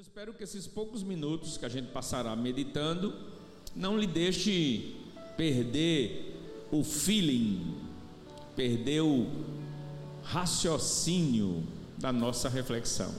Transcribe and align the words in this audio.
eu 0.00 0.02
espero 0.02 0.32
que 0.32 0.42
esses 0.42 0.66
poucos 0.66 1.02
minutos 1.02 1.58
que 1.58 1.66
a 1.66 1.68
gente 1.68 1.88
passará 1.88 2.34
meditando 2.34 3.12
não 3.76 3.98
lhe 3.98 4.06
deixe 4.06 4.96
perder 5.36 6.38
o 6.72 6.82
feeling, 6.82 7.76
perder 8.56 9.02
o 9.02 9.26
raciocínio 10.22 11.62
da 11.98 12.10
nossa 12.10 12.48
reflexão. 12.48 13.14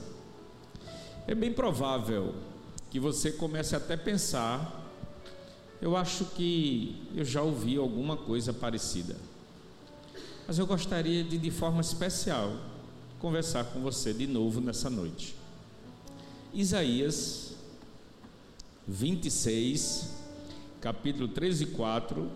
É 1.24 1.36
bem 1.36 1.52
provável 1.52 2.34
que 2.90 2.98
você 2.98 3.30
comece 3.30 3.76
até 3.76 3.94
a 3.94 3.98
pensar, 3.98 4.84
eu 5.80 5.96
acho 5.96 6.24
que 6.34 7.00
eu 7.14 7.24
já 7.24 7.42
ouvi 7.42 7.76
alguma 7.76 8.16
coisa 8.16 8.52
parecida. 8.52 9.14
Mas 10.48 10.58
eu 10.58 10.66
gostaria 10.66 11.22
de, 11.22 11.38
de 11.38 11.50
forma 11.52 11.80
especial, 11.80 12.56
conversar 13.20 13.66
com 13.66 13.80
você 13.80 14.12
de 14.12 14.26
novo 14.26 14.60
nessa 14.60 14.90
noite. 14.90 15.41
Isaías 16.54 17.56
26, 18.86 20.14
capítulo 20.82 21.28
3 21.28 21.62
e 21.62 21.66
4. 21.66 22.30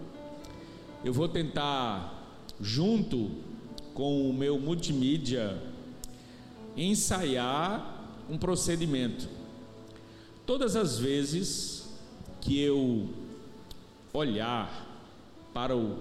Eu 1.04 1.12
vou 1.12 1.28
tentar, 1.28 2.42
junto 2.58 3.30
com 3.92 4.30
o 4.30 4.32
meu 4.32 4.58
multimídia, 4.58 5.62
ensaiar 6.74 8.24
um 8.30 8.38
procedimento. 8.38 9.28
Todas 10.46 10.76
as 10.76 10.98
vezes 10.98 11.86
que 12.40 12.58
eu 12.58 13.10
olhar 14.14 14.86
para 15.52 15.76
o 15.76 15.98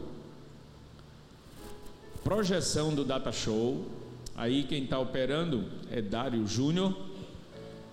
projeção 2.24 2.96
do 2.96 3.04
Data 3.04 3.34
Show, 3.34 3.86
aí 4.38 4.64
quem 4.64 4.86
está 4.86 4.98
operando 5.00 5.66
é 5.92 6.02
Dário 6.02 6.48
Júnior 6.48 7.15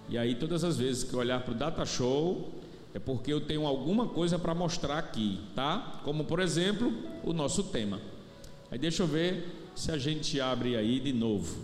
e 0.08 0.18
aí 0.18 0.34
todas 0.34 0.64
as 0.64 0.76
vezes 0.76 1.04
que 1.04 1.14
eu 1.14 1.20
olhar 1.20 1.42
para 1.42 1.52
o 1.52 1.56
data 1.56 1.84
show 1.86 2.52
é 2.94 2.98
porque 2.98 3.32
eu 3.32 3.40
tenho 3.40 3.66
alguma 3.66 4.08
coisa 4.08 4.38
para 4.38 4.54
mostrar 4.54 4.98
aqui, 4.98 5.40
tá? 5.54 6.00
Como 6.04 6.24
por 6.24 6.40
exemplo, 6.40 6.92
o 7.24 7.32
nosso 7.32 7.64
tema. 7.64 8.00
Aí 8.70 8.78
deixa 8.78 9.02
eu 9.02 9.06
ver 9.06 9.70
se 9.74 9.90
a 9.90 9.98
gente 9.98 10.40
abre 10.40 10.76
aí 10.76 11.00
de 11.00 11.12
novo. 11.12 11.56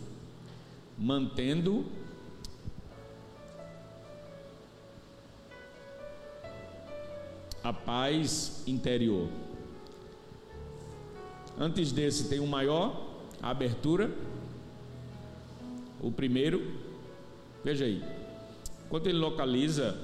Mantendo 0.97 1.85
a 7.63 7.73
paz 7.73 8.63
interior. 8.67 9.29
Antes 11.59 11.93
desse 11.93 12.29
tem 12.29 12.41
um 12.41 12.47
maior, 12.47 13.19
a 13.43 13.51
abertura. 13.51 14.11
O 16.01 16.11
primeiro, 16.11 16.63
veja 17.65 17.85
aí. 17.85 18.18
Quando 18.89 19.07
ele 19.07 19.19
localiza 19.19 19.99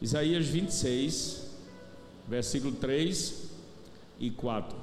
Isaías 0.00 0.46
26, 0.46 1.48
versículo 2.26 2.74
3 2.74 3.50
e 4.18 4.30
4. 4.30 4.76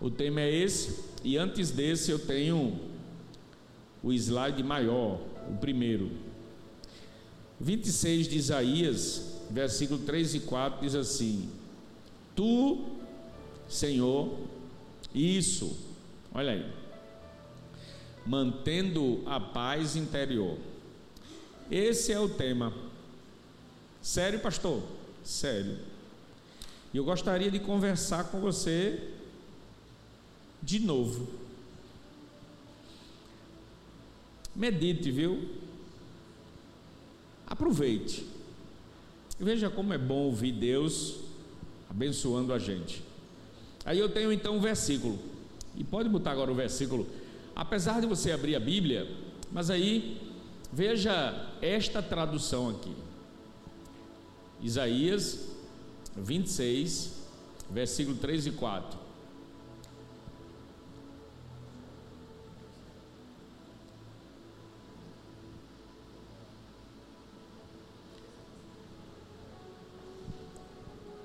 O 0.00 0.10
tema 0.10 0.40
é 0.40 0.52
esse, 0.52 1.04
e 1.22 1.36
antes 1.36 1.70
desse 1.70 2.10
eu 2.10 2.18
tenho 2.18 2.78
o 4.02 4.12
slide 4.12 4.62
maior, 4.62 5.20
o 5.48 5.56
primeiro. 5.58 6.10
26 7.60 8.28
de 8.28 8.36
Isaías, 8.36 9.40
versículo 9.50 10.00
3 10.00 10.34
e 10.34 10.40
4 10.40 10.80
diz 10.80 10.94
assim: 10.94 11.48
Tu, 12.34 12.84
Senhor, 13.68 14.36
isso, 15.14 15.78
olha 16.34 16.52
aí 16.52 16.85
mantendo 18.26 19.22
a 19.26 19.38
paz 19.38 19.96
interior. 19.96 20.58
Esse 21.70 22.12
é 22.12 22.18
o 22.18 22.28
tema. 22.28 22.72
Sério, 24.02 24.40
pastor? 24.40 24.82
Sério. 25.24 25.78
E 26.92 26.96
eu 26.96 27.04
gostaria 27.04 27.50
de 27.50 27.58
conversar 27.58 28.24
com 28.24 28.40
você 28.40 29.10
de 30.62 30.78
novo. 30.78 31.28
Medite, 34.54 35.10
viu? 35.10 35.48
Aproveite. 37.46 38.26
Veja 39.38 39.68
como 39.68 39.92
é 39.92 39.98
bom 39.98 40.24
ouvir 40.24 40.52
Deus 40.52 41.18
abençoando 41.90 42.52
a 42.52 42.58
gente. 42.58 43.02
Aí 43.84 43.98
eu 43.98 44.08
tenho 44.08 44.32
então 44.32 44.56
um 44.56 44.60
versículo. 44.60 45.18
E 45.76 45.84
pode 45.84 46.08
botar 46.08 46.32
agora 46.32 46.50
o 46.50 46.54
versículo 46.54 47.06
Apesar 47.56 48.02
de 48.02 48.06
você 48.06 48.32
abrir 48.32 48.54
a 48.54 48.60
Bíblia, 48.60 49.10
mas 49.50 49.70
aí 49.70 50.20
veja 50.70 51.54
esta 51.62 52.02
tradução 52.02 52.68
aqui. 52.68 52.94
Isaías 54.60 55.48
26, 56.14 57.14
versículo 57.70 58.18
3 58.18 58.48
e 58.48 58.50
4. 58.50 58.98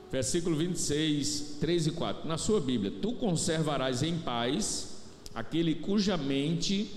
Versículo 0.10 0.56
26, 0.56 1.58
3 1.60 1.88
e 1.88 1.92
4. 1.92 2.28
Na 2.28 2.38
sua 2.38 2.62
Bíblia, 2.62 2.92
tu 3.02 3.14
conservarás 3.14 4.02
em 4.02 4.18
paz 4.18 4.91
aquele 5.34 5.76
cuja 5.76 6.18
mente 6.18 6.90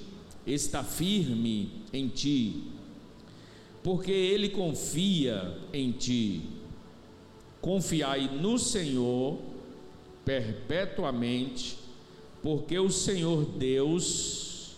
está 0.47 0.83
firme 0.83 1.71
em 1.93 2.09
ti, 2.09 2.65
porque 3.83 4.13
ele 4.13 4.49
confia 4.49 5.57
em 5.73 5.93
ti. 5.93 6.43
Confiai 7.61 8.29
no 8.29 8.59
Senhor 8.59 9.39
perpetuamente, 10.25 11.79
porque 12.43 12.79
o 12.79 12.91
Senhor 12.91 13.45
Deus 13.45 14.75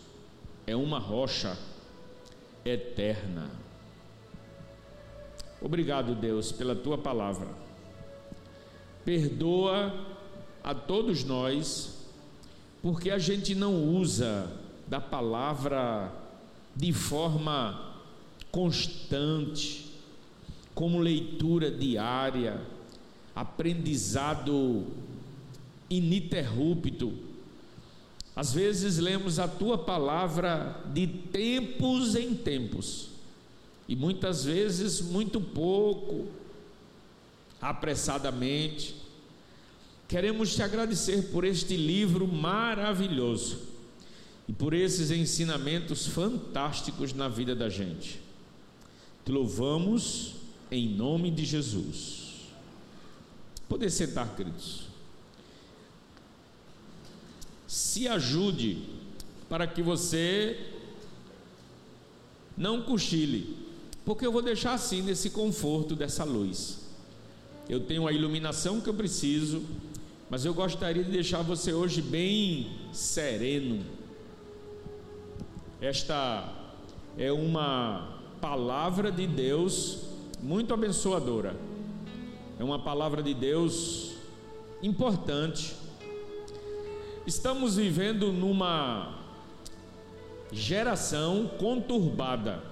é 0.67 0.77
uma 0.77 0.99
rocha 0.99 1.59
eterna. 2.65 3.51
Obrigado, 5.61 6.15
Deus, 6.15 6.53
pela 6.53 6.77
tua 6.77 6.99
palavra. 6.99 7.49
Perdoa 9.05 9.93
a 10.63 10.75
todos 10.75 11.25
nós 11.25 11.96
porque 12.83 13.11
a 13.11 13.19
gente 13.19 13.55
não 13.55 13.75
usa 13.97 14.51
da 14.87 15.01
palavra 15.01 16.13
de 16.75 16.93
forma 16.93 17.95
constante, 18.51 19.87
como 20.75 20.99
leitura 20.99 21.71
diária, 21.71 22.61
aprendizado 23.35 24.87
ininterrupto. 25.89 27.13
Às 28.35 28.53
vezes 28.53 28.99
lemos 28.99 29.39
a 29.39 29.49
tua 29.49 29.79
palavra 29.79 30.83
de 30.93 31.07
tempos 31.07 32.15
em 32.15 32.35
tempos, 32.35 33.09
e 33.89 33.97
muitas 33.97 34.45
vezes 34.45 35.01
muito 35.01 35.41
pouco, 35.41 36.27
apressadamente. 37.61 39.06
Queremos 40.09 40.55
te 40.55 40.63
agradecer 40.63 41.31
por 41.31 41.45
este 41.45 41.77
livro 41.77 42.29
maravilhoso 42.29 43.59
e 44.47 44.53
por 44.53 44.73
esses 44.73 45.11
ensinamentos 45.11 46.07
fantásticos 46.07 47.13
na 47.13 47.29
vida 47.29 47.55
da 47.57 47.69
gente. 47.69 48.21
Te 49.25 49.33
louvamos 49.33 50.35
em 50.71 50.89
nome 50.89 51.31
de 51.31 51.45
Jesus. 51.45 52.27
Poder 53.69 53.91
sentar, 53.91 54.37
queridos. 54.37 54.83
Se 57.67 58.07
ajude 58.07 58.85
para 59.49 59.67
que 59.67 59.83
você 59.83 60.71
não 62.57 62.83
cochile, 62.83 63.57
porque 64.05 64.25
eu 64.25 64.31
vou 64.31 64.43
deixar 64.43 64.75
assim 64.75 65.03
nesse 65.03 65.31
conforto 65.31 65.97
dessa 65.97 66.23
luz. 66.23 66.79
Eu 67.69 67.81
tenho 67.81 68.07
a 68.07 68.13
iluminação 68.13 68.81
que 68.81 68.89
eu 68.89 68.95
preciso, 68.95 69.65
mas 70.29 70.45
eu 70.45 70.53
gostaria 70.53 71.05
de 71.05 71.11
deixar 71.11 71.43
você 71.43 71.73
hoje 71.73 72.03
bem 72.03 72.73
sereno. 72.93 73.85
Esta 75.81 76.53
é 77.17 77.31
uma 77.31 78.19
palavra 78.41 79.13
de 79.13 79.27
Deus 79.27 80.03
muito 80.43 80.75
abençoadora. 80.75 81.55
É 82.59 82.65
uma 82.65 82.79
palavra 82.79 83.23
de 83.23 83.35
Deus 83.35 84.17
importante. 84.83 85.77
Estamos 87.25 87.77
vivendo 87.77 88.33
numa 88.33 89.21
geração 90.51 91.53
conturbada. 91.57 92.63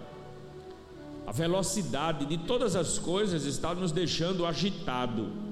A 1.25 1.31
velocidade 1.31 2.27
de 2.27 2.37
todas 2.37 2.75
as 2.75 2.99
coisas 2.99 3.45
está 3.45 3.75
nos 3.75 3.93
deixando 3.93 4.45
agitado 4.45 5.44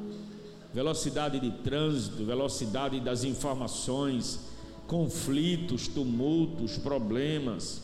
velocidade 0.73 1.39
de 1.39 1.51
trânsito, 1.51 2.25
velocidade 2.25 2.99
das 3.01 3.25
informações, 3.25 4.41
conflitos, 4.87 5.87
tumultos, 5.87 6.79
problemas. 6.79 7.83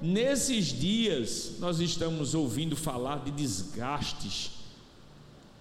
Nesses 0.00 0.66
dias, 0.66 1.56
nós 1.58 1.80
estamos 1.80 2.34
ouvindo 2.34 2.76
falar 2.76 3.24
de 3.24 3.30
desgastes, 3.30 4.50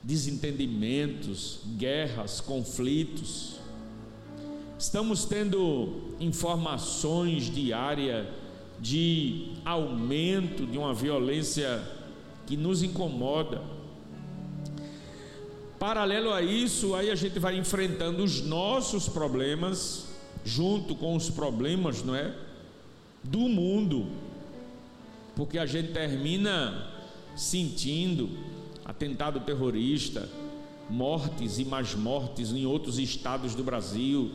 desentendimentos, 0.04 1.60
guerras, 1.78 2.40
conflitos. 2.40 3.56
Estamos 4.78 5.26
tendo 5.26 6.14
informações 6.20 7.50
diárias 7.54 8.28
de 8.80 9.54
aumento 9.66 10.68
de 10.68 10.78
uma 10.78 10.94
violência 10.94 11.82
que 12.46 12.56
nos 12.56 12.84
incomoda. 12.84 13.77
Paralelo 15.80 16.34
a 16.34 16.42
isso, 16.42 16.96
aí 16.96 17.12
a 17.12 17.16
gente 17.16 17.38
vai 17.38 17.56
enfrentando 17.58 18.24
os 18.24 18.42
nossos 18.42 19.08
problemas 19.08 20.08
junto 20.44 20.96
com 20.96 21.16
os 21.16 21.30
problemas, 21.30 22.04
não 22.04 22.16
é? 22.16 22.34
Do 23.24 23.40
mundo. 23.42 24.08
Porque 25.36 25.60
a 25.60 25.66
gente 25.66 25.92
termina 25.92 26.88
sentindo 27.36 28.30
atentado 28.84 29.42
terrorista, 29.42 30.28
mortes 30.90 31.60
e 31.60 31.66
mais 31.66 31.94
mortes 31.94 32.52
em 32.52 32.66
outros 32.66 32.98
estados 32.98 33.54
do 33.54 33.64
Brasil, 33.64 34.32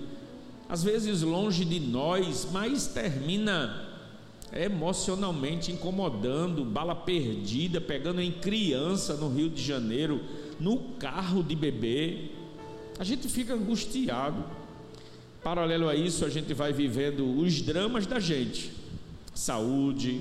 às 0.69 0.85
vezes 0.85 1.23
longe 1.23 1.65
de 1.65 1.81
nós, 1.81 2.47
mas 2.53 2.87
termina 2.87 3.89
emocionalmente 4.55 5.73
incomodando, 5.73 6.65
bala 6.65 6.95
perdida, 6.95 7.81
pegando 7.81 8.21
em 8.21 8.31
criança 8.31 9.15
no 9.15 9.29
Rio 9.29 9.49
de 9.49 9.63
Janeiro, 9.63 10.21
no 10.63 10.79
carro 10.99 11.43
de 11.43 11.57
bebê. 11.57 12.31
A 12.99 13.05
gente 13.05 13.29
fica 13.29 13.53
angustiado. 13.55 14.45
Paralelo 15.43 15.89
a 15.89 15.97
isso, 15.97 16.25
a 16.25 16.29
gente 16.29 16.55
vai 16.55 16.73
vivendo 16.73 17.37
os 17.37 17.61
dramas 17.61 18.07
da 18.07 18.21
gente: 18.21 18.71
saúde, 19.35 20.21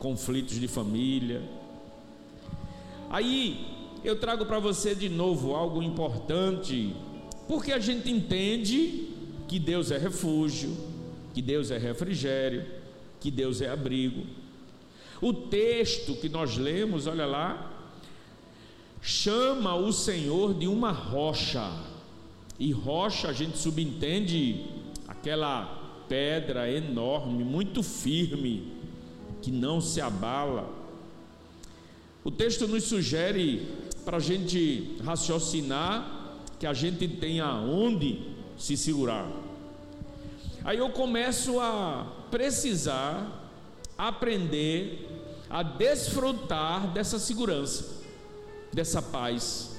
conflitos 0.00 0.58
de 0.58 0.66
família. 0.66 1.40
Aí 3.08 3.64
eu 4.02 4.18
trago 4.18 4.44
para 4.44 4.58
você 4.58 4.92
de 4.92 5.08
novo 5.08 5.54
algo 5.54 5.80
importante, 5.80 6.94
porque 7.46 7.72
a 7.72 7.78
gente 7.78 8.10
entende 8.10 9.08
que 9.46 9.60
Deus 9.60 9.92
é 9.92 9.98
refúgio, 9.98 10.76
que 11.32 11.40
Deus 11.40 11.70
é 11.70 11.78
refrigério, 11.78 12.66
que 13.20 13.30
Deus 13.30 13.60
é 13.60 13.68
abrigo. 13.68 14.26
O 15.22 15.32
texto 15.32 16.14
que 16.16 16.28
nós 16.28 16.56
lemos, 16.56 17.06
olha 17.06 17.26
lá, 17.26 17.69
chama 19.00 19.74
o 19.74 19.92
Senhor 19.92 20.54
de 20.54 20.66
uma 20.66 20.92
rocha. 20.92 21.72
E 22.58 22.72
rocha 22.72 23.28
a 23.28 23.32
gente 23.32 23.58
subentende 23.58 24.66
aquela 25.08 26.04
pedra 26.08 26.70
enorme, 26.70 27.44
muito 27.44 27.82
firme, 27.82 28.72
que 29.40 29.50
não 29.50 29.80
se 29.80 30.00
abala. 30.00 30.68
O 32.22 32.30
texto 32.30 32.68
nos 32.68 32.84
sugere 32.84 33.66
para 34.04 34.18
a 34.18 34.20
gente 34.20 34.96
raciocinar 35.04 36.36
que 36.58 36.66
a 36.66 36.74
gente 36.74 37.08
tem 37.08 37.40
aonde 37.40 38.20
se 38.58 38.76
segurar. 38.76 39.30
Aí 40.62 40.76
eu 40.76 40.90
começo 40.90 41.58
a 41.58 42.26
precisar 42.30 43.48
aprender 43.96 45.08
a 45.48 45.62
desfrutar 45.62 46.92
dessa 46.92 47.18
segurança, 47.18 47.99
dessa 48.72 49.02
paz, 49.02 49.76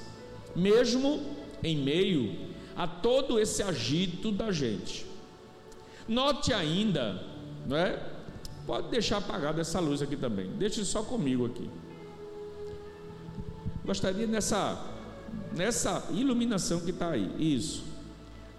mesmo 0.54 1.20
em 1.62 1.76
meio 1.76 2.52
a 2.76 2.86
todo 2.86 3.38
esse 3.38 3.62
agito 3.62 4.32
da 4.32 4.50
gente. 4.50 5.06
Note 6.08 6.52
ainda, 6.52 7.22
não 7.66 7.76
é? 7.76 8.02
Pode 8.66 8.88
deixar 8.88 9.18
apagada 9.18 9.60
essa 9.60 9.80
luz 9.80 10.02
aqui 10.02 10.16
também. 10.16 10.50
Deixe 10.52 10.84
só 10.84 11.02
comigo 11.02 11.46
aqui. 11.46 11.68
Gostaria 13.84 14.26
nessa 14.26 14.92
nessa 15.54 16.06
iluminação 16.10 16.80
que 16.80 16.90
está 16.90 17.10
aí. 17.10 17.30
Isso. 17.38 17.84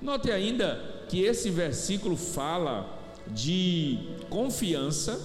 Note 0.01 0.31
ainda 0.31 1.05
que 1.07 1.21
esse 1.21 1.49
versículo 1.49 2.15
fala 2.15 2.99
de 3.27 3.99
confiança, 4.29 5.19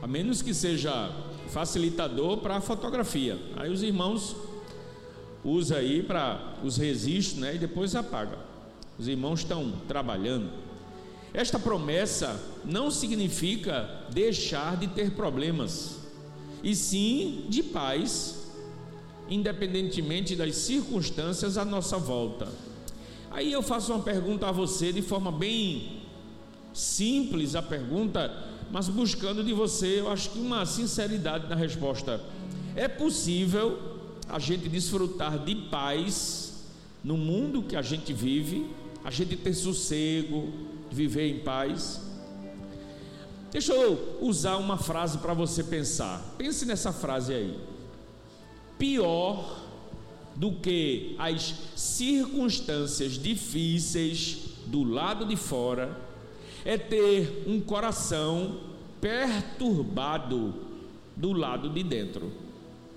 a 0.00 0.06
menos 0.06 0.40
que 0.40 0.54
seja 0.54 1.10
facilitador 1.50 2.38
para 2.38 2.56
a 2.56 2.60
fotografia. 2.60 3.38
Aí 3.56 3.70
os 3.70 3.82
irmãos 3.82 4.36
usa 5.44 5.76
aí 5.76 6.02
para 6.02 6.54
os 6.62 6.76
registros, 6.76 7.40
né, 7.40 7.54
e 7.56 7.58
depois 7.58 7.94
apaga. 7.94 8.38
Os 8.98 9.08
irmãos 9.08 9.40
estão 9.40 9.72
trabalhando. 9.88 10.50
Esta 11.32 11.58
promessa 11.58 12.40
não 12.64 12.90
significa 12.90 14.06
deixar 14.10 14.76
de 14.76 14.88
ter 14.88 15.12
problemas, 15.12 15.98
e 16.62 16.74
sim 16.74 17.46
de 17.48 17.62
paz, 17.62 18.50
independentemente 19.28 20.34
das 20.34 20.56
circunstâncias 20.56 21.56
à 21.56 21.64
nossa 21.64 21.96
volta. 21.98 22.48
Aí 23.30 23.52
eu 23.52 23.62
faço 23.62 23.92
uma 23.92 24.02
pergunta 24.02 24.48
a 24.48 24.52
você 24.52 24.92
de 24.92 25.02
forma 25.02 25.30
bem 25.30 26.00
simples 26.72 27.54
a 27.54 27.62
pergunta, 27.62 28.32
mas 28.70 28.88
buscando 28.88 29.42
de 29.42 29.52
você, 29.52 30.00
eu 30.00 30.10
acho 30.10 30.30
que 30.30 30.38
uma 30.38 30.64
sinceridade 30.64 31.48
na 31.48 31.56
resposta. 31.56 32.20
É 32.76 32.86
possível 32.86 33.78
a 34.28 34.38
gente 34.38 34.68
desfrutar 34.68 35.38
de 35.38 35.54
paz 35.54 36.64
no 37.02 37.16
mundo 37.16 37.62
que 37.62 37.74
a 37.74 37.82
gente 37.82 38.12
vive, 38.12 38.70
a 39.04 39.10
gente 39.10 39.36
ter 39.36 39.54
sossego, 39.54 40.52
viver 40.90 41.28
em 41.28 41.40
paz? 41.40 42.00
Deixa 43.50 43.72
eu 43.72 44.18
usar 44.20 44.56
uma 44.56 44.76
frase 44.76 45.18
para 45.18 45.34
você 45.34 45.64
pensar. 45.64 46.34
Pense 46.38 46.64
nessa 46.64 46.92
frase 46.92 47.34
aí. 47.34 47.58
Pior 48.78 49.58
do 50.36 50.52
que 50.52 51.16
as 51.18 51.54
circunstâncias 51.74 53.12
difíceis 53.12 54.38
do 54.66 54.84
lado 54.84 55.26
de 55.26 55.34
fora 55.34 56.09
é 56.64 56.76
ter 56.76 57.44
um 57.46 57.60
coração 57.60 58.60
perturbado 59.00 60.54
do 61.16 61.32
lado 61.32 61.70
de 61.70 61.82
dentro. 61.82 62.32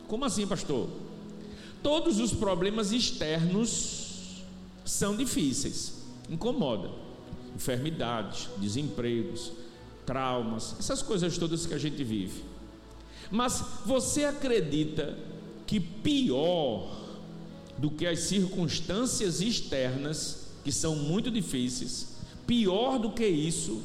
Como 0.07 0.25
assim, 0.25 0.45
pastor? 0.45 0.89
Todos 1.81 2.19
os 2.19 2.33
problemas 2.33 2.91
externos 2.91 4.43
são 4.85 5.15
difíceis, 5.15 6.03
incomoda. 6.29 6.89
Enfermidades, 7.55 8.49
desempregos, 8.57 9.51
traumas, 10.05 10.75
essas 10.79 11.01
coisas 11.01 11.37
todas 11.37 11.65
que 11.65 11.73
a 11.73 11.77
gente 11.77 12.03
vive. 12.03 12.43
Mas 13.29 13.63
você 13.85 14.25
acredita 14.25 15.17
que 15.65 15.79
pior 15.79 17.03
do 17.77 17.89
que 17.89 18.05
as 18.05 18.19
circunstâncias 18.19 19.41
externas, 19.41 20.47
que 20.63 20.71
são 20.71 20.95
muito 20.95 21.31
difíceis. 21.31 22.12
Pior 22.45 22.99
do 22.99 23.11
que 23.11 23.25
isso 23.25 23.81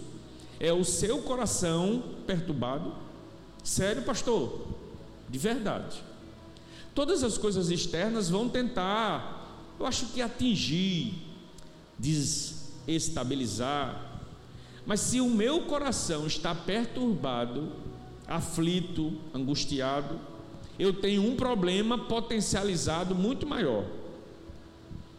é 0.59 0.73
o 0.73 0.85
seu 0.85 1.23
coração 1.23 2.03
perturbado. 2.27 2.93
Sério, 3.63 4.03
pastor? 4.03 4.67
De 5.29 5.39
verdade. 5.39 6.03
Todas 6.95 7.23
as 7.23 7.39
coisas 7.39 7.71
externas 7.71 8.29
vão 8.29 8.49
tentar, 8.49 9.47
eu 9.79 9.87
acho 9.87 10.07
que 10.07 10.21
atingir, 10.21 11.15
desestabilizar. 11.99 14.21
Mas 14.85 15.01
se 15.01 15.21
o 15.21 15.29
meu 15.29 15.63
coração 15.63 16.27
está 16.27 16.55
perturbado, 16.55 17.73
aflito, 18.27 19.13
angustiado, 19.33 20.19
eu 20.79 20.93
tenho 20.93 21.23
um 21.23 21.37
problema 21.37 21.99
potencializado 21.99 23.15
muito 23.15 23.47
maior. 23.47 23.85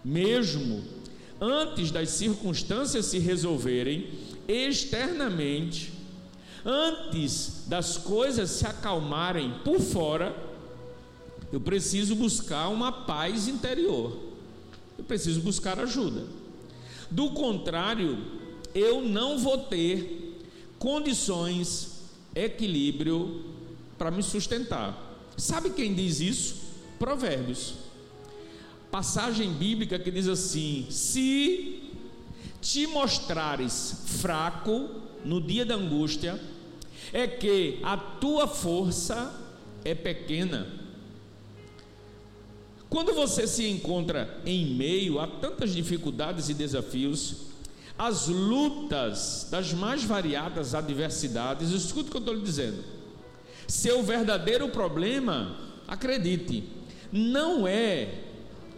Mesmo 0.04 0.99
antes 1.40 1.92
das 1.92 2.10
circunstâncias 2.10 3.06
se 3.06 3.20
resolverem 3.20 4.10
externamente, 4.48 5.94
antes 6.66 7.64
das 7.68 7.98
coisas 7.98 8.50
se 8.50 8.66
acalmarem 8.66 9.54
por 9.64 9.80
fora, 9.80 10.36
eu 11.52 11.60
preciso 11.60 12.16
buscar 12.16 12.68
uma 12.70 12.92
paz 12.92 13.48
interior. 13.48 14.18
Eu 14.98 15.04
preciso 15.04 15.42
buscar 15.42 15.80
ajuda. 15.80 16.26
Do 17.10 17.32
contrário, 17.32 18.18
eu 18.76 19.02
não 19.02 19.40
vou 19.40 19.58
ter 19.58 20.44
condições, 20.78 22.04
equilíbrio 22.36 23.44
para 23.98 24.12
me 24.12 24.22
sustentar. 24.22 25.08
Sabe 25.36 25.72
quem 25.72 25.94
diz 25.94 26.20
isso? 26.20 26.56
Provérbios. 27.00 27.89
Passagem 28.92 29.52
bíblica 29.54 30.00
que 30.00 30.10
diz 30.10 30.28
assim: 30.28 30.88
Se 30.90 31.84
te 32.62 32.88
mostrares 32.88 34.04
fraco 34.22 34.90
no 35.24 35.40
dia 35.40 35.66
da 35.66 35.76
angústia, 35.76 36.40
é 37.14 37.28
que 37.28 37.80
a 37.84 37.98
tua 37.98 38.48
força 38.48 39.34
é 39.84 39.94
pequena. 39.94 40.68
Quando 42.90 43.14
você 43.14 43.46
se 43.46 43.68
encontra 43.70 44.42
em 44.46 44.74
meio 44.74 45.20
a 45.20 45.28
tantas 45.28 45.72
dificuldades 45.72 46.50
e 46.50 46.56
desafios, 46.56 47.50
as 47.98 48.28
lutas 48.28 49.48
das 49.52 49.74
mais 49.74 50.04
variadas 50.04 50.74
adversidades, 50.74 51.70
escute 51.70 52.08
o 52.08 52.12
que 52.12 52.18
eu 52.18 52.22
estou 52.22 52.34
lhe 52.34 52.42
dizendo. 52.42 52.84
Seu 53.68 54.02
verdadeiro 54.02 54.70
problema, 54.70 55.56
acredite, 55.88 56.64
não 57.12 57.68
é 57.68 58.29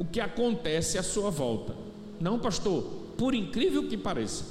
o 0.01 0.05
que 0.05 0.20
acontece 0.20 0.98
à 0.98 1.03
sua 1.03 1.29
volta. 1.29 1.75
Não, 2.20 2.39
pastor, 2.39 2.81
por 3.15 3.36
incrível 3.36 3.88
que 3.88 3.96
pareça. 3.96 4.43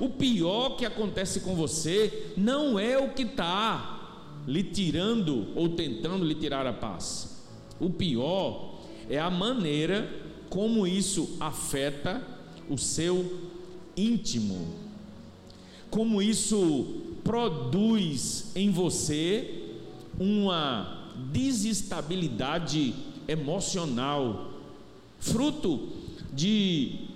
O 0.00 0.08
pior 0.08 0.70
que 0.70 0.84
acontece 0.84 1.38
com 1.38 1.54
você 1.54 2.32
não 2.36 2.76
é 2.76 2.98
o 2.98 3.10
que 3.10 3.22
está 3.22 4.40
lhe 4.48 4.64
tirando 4.64 5.46
ou 5.54 5.68
tentando 5.68 6.24
lhe 6.24 6.34
tirar 6.34 6.66
a 6.66 6.72
paz. 6.72 7.40
O 7.78 7.88
pior 7.88 8.80
é 9.08 9.16
a 9.16 9.30
maneira 9.30 10.10
como 10.50 10.88
isso 10.88 11.36
afeta 11.38 12.20
o 12.68 12.76
seu 12.76 13.38
íntimo, 13.96 14.74
como 15.88 16.20
isso 16.20 16.96
produz 17.22 18.50
em 18.56 18.72
você 18.72 19.76
uma 20.18 21.12
desestabilidade 21.30 22.92
emocional, 23.28 24.52
fruto 25.20 25.90
de 26.32 27.08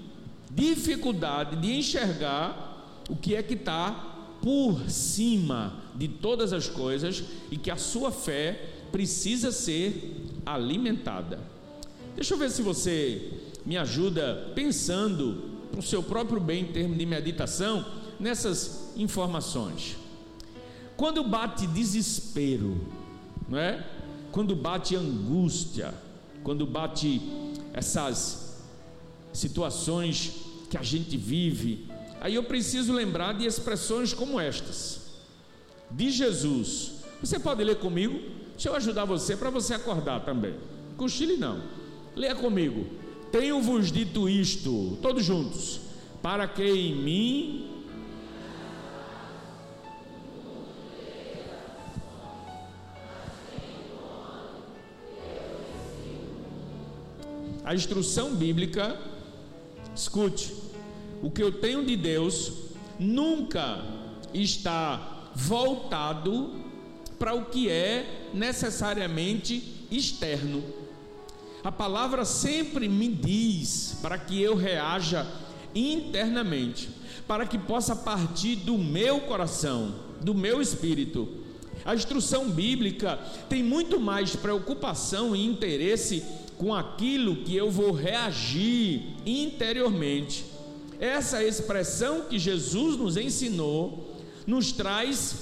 dificuldade 0.51 1.57
de 1.57 1.73
enxergar 1.73 3.03
o 3.09 3.17
que 3.17 3.35
é 3.35 3.43
que 3.43 3.55
está 3.55 4.13
por 4.43 4.91
cima 4.91 5.81
de 5.95 6.09
todas 6.09 6.53
as 6.53 6.69
coisas 6.69 7.25
e 7.51 7.57
que 7.57 7.71
a 7.71 7.77
sua 7.77 8.13
fé 8.13 8.69
precisa 8.91 9.51
ser 9.51 10.31
alimentada. 10.45 11.41
Deixa 12.15 12.35
eu 12.35 12.39
ver 12.39 12.51
se 12.51 12.61
você 12.61 13.33
me 13.65 13.77
ajuda 13.77 14.53
pensando 14.55 15.51
para 15.71 15.81
o 15.81 15.83
seu 15.83 16.03
próprio 16.03 16.41
bem 16.41 16.65
em 16.65 16.73
termos 16.73 16.99
de 16.99 17.07
meditação 17.07 17.85
nessas 18.21 18.93
informações. 18.97 19.97
Quando 20.97 21.25
bate 21.25 21.67
desespero, 21.67 22.81
não 23.49 23.59
é? 23.59 23.85
Quando 24.33 24.57
bate 24.57 24.97
angústia, 24.97 25.93
quando 26.43 26.67
bate 26.67 27.21
essas 27.75 28.63
situações 29.33 30.33
que 30.71 30.77
a 30.79 30.83
gente 30.83 31.19
vive, 31.19 31.87
aí 32.19 32.35
eu 32.35 32.43
preciso 32.43 32.95
lembrar 32.95 33.35
de 33.35 33.45
expressões 33.45 34.15
como 34.15 34.41
estas. 34.41 35.03
De 35.91 36.11
Jesus. 36.11 36.93
Você 37.21 37.39
pode 37.39 37.63
ler 37.63 37.77
comigo? 37.77 38.19
Deixa 38.53 38.71
eu 38.71 38.75
ajudar 38.75 39.05
você 39.05 39.37
para 39.37 39.51
você 39.51 39.75
acordar 39.75 40.25
também. 40.25 40.55
Cochile 40.97 41.37
não. 41.37 41.63
Leia 42.17 42.35
comigo. 42.35 42.87
Tenho-vos 43.31 43.93
dito 43.93 44.29
isto, 44.29 44.99
todos 45.03 45.25
juntos, 45.25 45.81
para 46.23 46.49
que 46.49 46.65
em 46.65 46.95
mim 46.95 47.82
A 57.65 57.75
instrução 57.75 58.35
bíblica, 58.35 58.99
escute, 59.95 60.53
o 61.23 61.31
que 61.31 61.43
eu 61.43 61.53
tenho 61.53 61.85
de 61.85 61.97
Deus 61.97 62.53
nunca 62.99 63.85
está 64.35 65.31
voltado 65.35 66.61
para 67.19 67.35
o 67.35 67.45
que 67.45 67.69
é 67.69 68.31
necessariamente 68.35 69.87
externo. 69.91 70.63
A 71.63 71.71
palavra 71.71 72.25
sempre 72.25 72.89
me 72.89 73.07
diz 73.07 73.99
para 74.03 74.19
que 74.19 74.43
eu 74.43 74.57
reaja 74.57 75.25
internamente, 75.73 76.89
para 77.29 77.47
que 77.47 77.57
possa 77.57 77.95
partir 77.95 78.57
do 78.57 78.77
meu 78.77 79.21
coração, 79.21 79.95
do 80.21 80.35
meu 80.35 80.61
espírito. 80.61 81.29
A 81.85 81.95
instrução 81.95 82.51
bíblica 82.51 83.19
tem 83.49 83.63
muito 83.63 84.01
mais 84.01 84.35
preocupação 84.35 85.35
e 85.37 85.47
interesse 85.47 86.25
com 86.63 86.73
aquilo 86.73 87.39
que 87.39 87.57
eu 87.57 87.69
vou 87.73 87.91
reagir 87.91 89.03
interiormente. 89.27 90.45
Essa 91.01 91.43
expressão 91.43 92.27
que 92.31 92.39
Jesus 92.39 92.97
nos 92.97 93.17
ensinou 93.17 94.15
nos 94.47 94.71
traz 94.71 95.35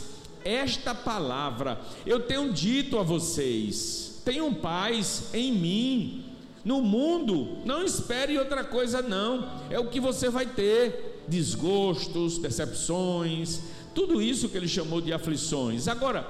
esta 0.43 0.95
palavra. 0.95 1.79
Eu 2.07 2.21
tenho 2.21 2.51
dito 2.51 2.99
a 2.99 3.03
vocês, 3.03 4.23
tenham 4.25 4.55
paz 4.55 5.29
em 5.35 5.53
mim. 5.53 6.25
No 6.65 6.81
mundo, 6.81 7.59
não 7.67 7.85
espere 7.85 8.39
outra 8.39 8.65
coisa, 8.65 9.03
não. 9.03 9.47
É 9.69 9.79
o 9.79 9.89
que 9.89 10.01
você 10.01 10.31
vai 10.31 10.47
ter: 10.47 11.23
desgostos, 11.29 12.39
decepções, 12.39 13.61
tudo 13.95 14.23
isso 14.23 14.49
que 14.49 14.57
ele 14.57 14.69
chamou 14.69 15.03
de 15.03 15.13
aflições. 15.13 15.87
Agora, 15.87 16.27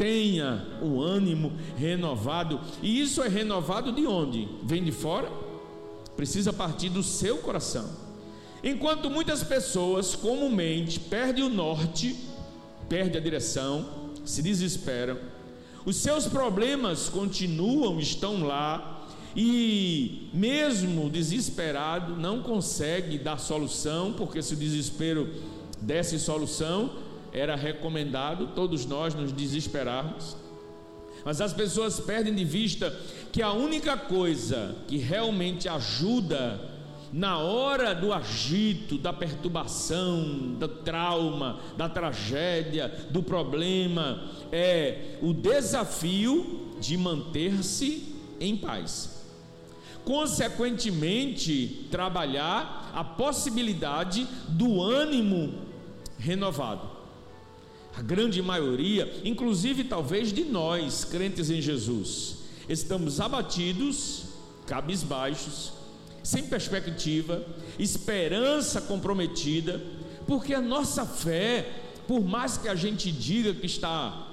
tenha 0.00 0.66
o 0.80 0.98
ânimo 1.02 1.52
renovado. 1.76 2.58
E 2.82 3.02
isso 3.02 3.22
é 3.22 3.28
renovado 3.28 3.92
de 3.92 4.06
onde? 4.06 4.48
Vem 4.62 4.82
de 4.82 4.90
fora? 4.90 5.30
Precisa 6.16 6.54
partir 6.54 6.88
do 6.88 7.02
seu 7.02 7.36
coração. 7.36 7.86
Enquanto 8.64 9.10
muitas 9.10 9.42
pessoas 9.42 10.16
comumente 10.16 10.98
perdem 10.98 11.44
o 11.44 11.50
norte, 11.50 12.16
perdem 12.88 13.20
a 13.20 13.22
direção, 13.22 13.86
se 14.24 14.42
desesperam, 14.42 15.18
os 15.84 15.96
seus 15.96 16.26
problemas 16.26 17.10
continuam, 17.10 18.00
estão 18.00 18.42
lá, 18.42 19.06
e 19.36 20.30
mesmo 20.32 21.10
desesperado, 21.10 22.16
não 22.16 22.42
consegue 22.42 23.18
dar 23.18 23.36
solução, 23.36 24.14
porque 24.14 24.40
se 24.40 24.54
o 24.54 24.56
desespero 24.56 25.28
desse 25.78 26.18
solução, 26.18 26.90
era 27.32 27.56
recomendado 27.56 28.48
todos 28.48 28.86
nós 28.86 29.14
nos 29.14 29.32
desesperarmos. 29.32 30.36
Mas 31.24 31.40
as 31.40 31.52
pessoas 31.52 32.00
perdem 32.00 32.34
de 32.34 32.44
vista 32.44 32.94
que 33.32 33.42
a 33.42 33.52
única 33.52 33.96
coisa 33.96 34.76
que 34.88 34.96
realmente 34.96 35.68
ajuda 35.68 36.70
na 37.12 37.38
hora 37.38 37.94
do 37.94 38.12
agito, 38.12 38.96
da 38.96 39.12
perturbação, 39.12 40.54
do 40.58 40.68
trauma, 40.68 41.60
da 41.76 41.88
tragédia, 41.88 42.88
do 43.10 43.22
problema, 43.22 44.30
é 44.52 45.18
o 45.20 45.32
desafio 45.32 46.76
de 46.80 46.96
manter-se 46.96 48.14
em 48.38 48.56
paz. 48.56 49.26
Consequentemente, 50.04 51.86
trabalhar 51.90 52.90
a 52.94 53.04
possibilidade 53.04 54.26
do 54.48 54.80
ânimo 54.80 55.54
renovado. 56.18 56.99
A 58.00 58.02
grande 58.02 58.40
maioria, 58.40 59.12
inclusive 59.26 59.84
talvez 59.84 60.32
de 60.32 60.42
nós, 60.42 61.04
crentes 61.04 61.50
em 61.50 61.60
Jesus, 61.60 62.36
estamos 62.66 63.20
abatidos, 63.20 64.22
cabisbaixos, 64.66 65.74
sem 66.22 66.44
perspectiva, 66.44 67.44
esperança 67.78 68.80
comprometida, 68.80 69.82
porque 70.26 70.54
a 70.54 70.62
nossa 70.62 71.04
fé, 71.04 71.70
por 72.08 72.24
mais 72.24 72.56
que 72.56 72.68
a 72.68 72.74
gente 72.74 73.12
diga 73.12 73.52
que 73.52 73.66
está 73.66 74.28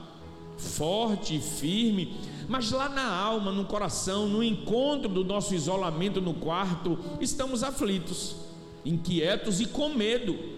forte 0.57 1.35
e 1.35 1.41
firme, 1.41 2.17
mas 2.47 2.71
lá 2.71 2.87
na 2.87 3.05
alma, 3.05 3.51
no 3.51 3.65
coração, 3.65 4.29
no 4.29 4.41
encontro 4.41 5.09
do 5.09 5.25
nosso 5.25 5.53
isolamento 5.53 6.21
no 6.21 6.35
quarto, 6.35 6.97
estamos 7.19 7.63
aflitos, 7.63 8.33
inquietos 8.85 9.59
e 9.59 9.65
com 9.65 9.89
medo. 9.89 10.56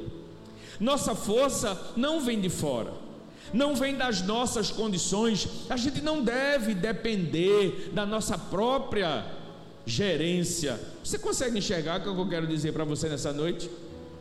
Nossa 0.80 1.14
força 1.14 1.78
não 1.96 2.22
vem 2.22 2.40
de 2.40 2.50
fora, 2.50 2.94
não 3.54 3.76
vem 3.76 3.96
das 3.96 4.22
nossas 4.22 4.72
condições, 4.72 5.48
a 5.70 5.76
gente 5.76 6.02
não 6.02 6.24
deve 6.24 6.74
depender 6.74 7.92
da 7.94 8.06
nossa 8.06 8.38
própria 8.38 9.26
gerência. 9.86 10.80
Você 11.04 11.18
consegue 11.18 11.58
enxergar 11.58 12.00
o 12.00 12.04
que 12.04 12.08
eu 12.08 12.30
quero 12.30 12.48
dizer 12.48 12.72
para 12.72 12.84
você 12.84 13.10
nessa 13.10 13.34
noite? 13.34 13.70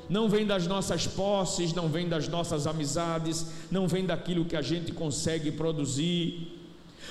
Não 0.08 0.28
vem 0.28 0.46
das 0.46 0.66
nossas 0.66 1.06
posses, 1.06 1.74
não 1.74 1.88
vem 1.88 2.08
das 2.08 2.26
nossas 2.28 2.66
amizades, 2.66 3.46
não 3.70 3.86
vem 3.86 4.06
daquilo 4.06 4.44
que 4.44 4.56
a 4.56 4.62
gente 4.62 4.90
consegue 4.90 5.52
produzir. 5.52 6.54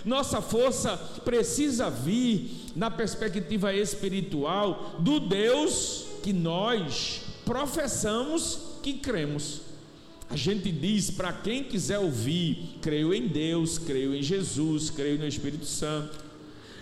Nossa 0.03 0.41
força 0.41 0.97
precisa 1.23 1.89
vir 1.89 2.71
na 2.75 2.89
perspectiva 2.89 3.73
espiritual 3.73 4.95
do 4.99 5.19
Deus 5.19 6.05
que 6.23 6.33
nós 6.33 7.21
professamos 7.45 8.66
que 8.81 8.93
cremos. 8.93 9.61
A 10.29 10.35
gente 10.35 10.71
diz 10.71 11.09
para 11.09 11.31
quem 11.31 11.63
quiser 11.63 11.99
ouvir: 11.99 12.77
creio 12.81 13.13
em 13.13 13.27
Deus, 13.27 13.77
creio 13.77 14.13
em 14.13 14.21
Jesus, 14.21 14.89
creio 14.89 15.17
no 15.17 15.27
Espírito 15.27 15.65
Santo. 15.65 16.27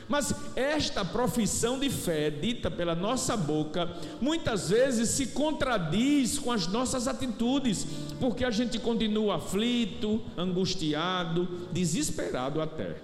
Mas 0.07 0.33
esta 0.55 1.03
profissão 1.03 1.79
de 1.79 1.89
fé 1.89 2.29
dita 2.29 2.69
pela 2.69 2.93
nossa 2.93 3.35
boca 3.35 3.89
muitas 4.21 4.69
vezes 4.69 5.09
se 5.09 5.27
contradiz 5.27 6.37
com 6.37 6.51
as 6.51 6.67
nossas 6.67 7.07
atitudes, 7.07 7.87
porque 8.19 8.45
a 8.45 8.51
gente 8.51 8.77
continua 8.77 9.37
aflito, 9.37 10.21
angustiado, 10.37 11.47
desesperado 11.71 12.61
até. 12.61 12.97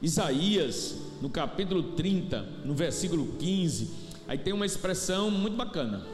Isaías, 0.00 0.96
no 1.20 1.28
capítulo 1.28 1.82
30, 1.94 2.42
no 2.64 2.74
versículo 2.74 3.34
15, 3.38 3.90
aí 4.28 4.38
tem 4.38 4.52
uma 4.52 4.66
expressão 4.66 5.30
muito 5.30 5.56
bacana. 5.56 6.13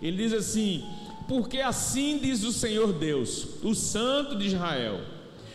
Ele 0.00 0.16
diz 0.16 0.32
assim: 0.32 0.84
Porque 1.28 1.60
assim 1.60 2.18
diz 2.18 2.42
o 2.42 2.52
Senhor 2.52 2.92
Deus, 2.92 3.46
o 3.62 3.74
Santo 3.74 4.36
de 4.36 4.46
Israel: 4.46 5.00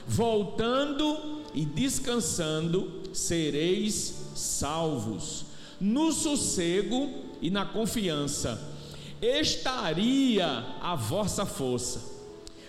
voltando 0.07 1.43
e 1.53 1.65
descansando, 1.65 3.01
sereis 3.13 4.31
salvos, 4.35 5.45
no 5.79 6.11
sossego 6.11 7.09
e 7.41 7.49
na 7.49 7.65
confiança, 7.65 8.61
estaria 9.21 10.45
a 10.81 10.95
vossa 10.95 11.45
força, 11.45 12.01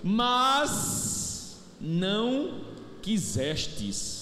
mas 0.02 1.56
não 1.80 2.61
quisestes 3.02 4.16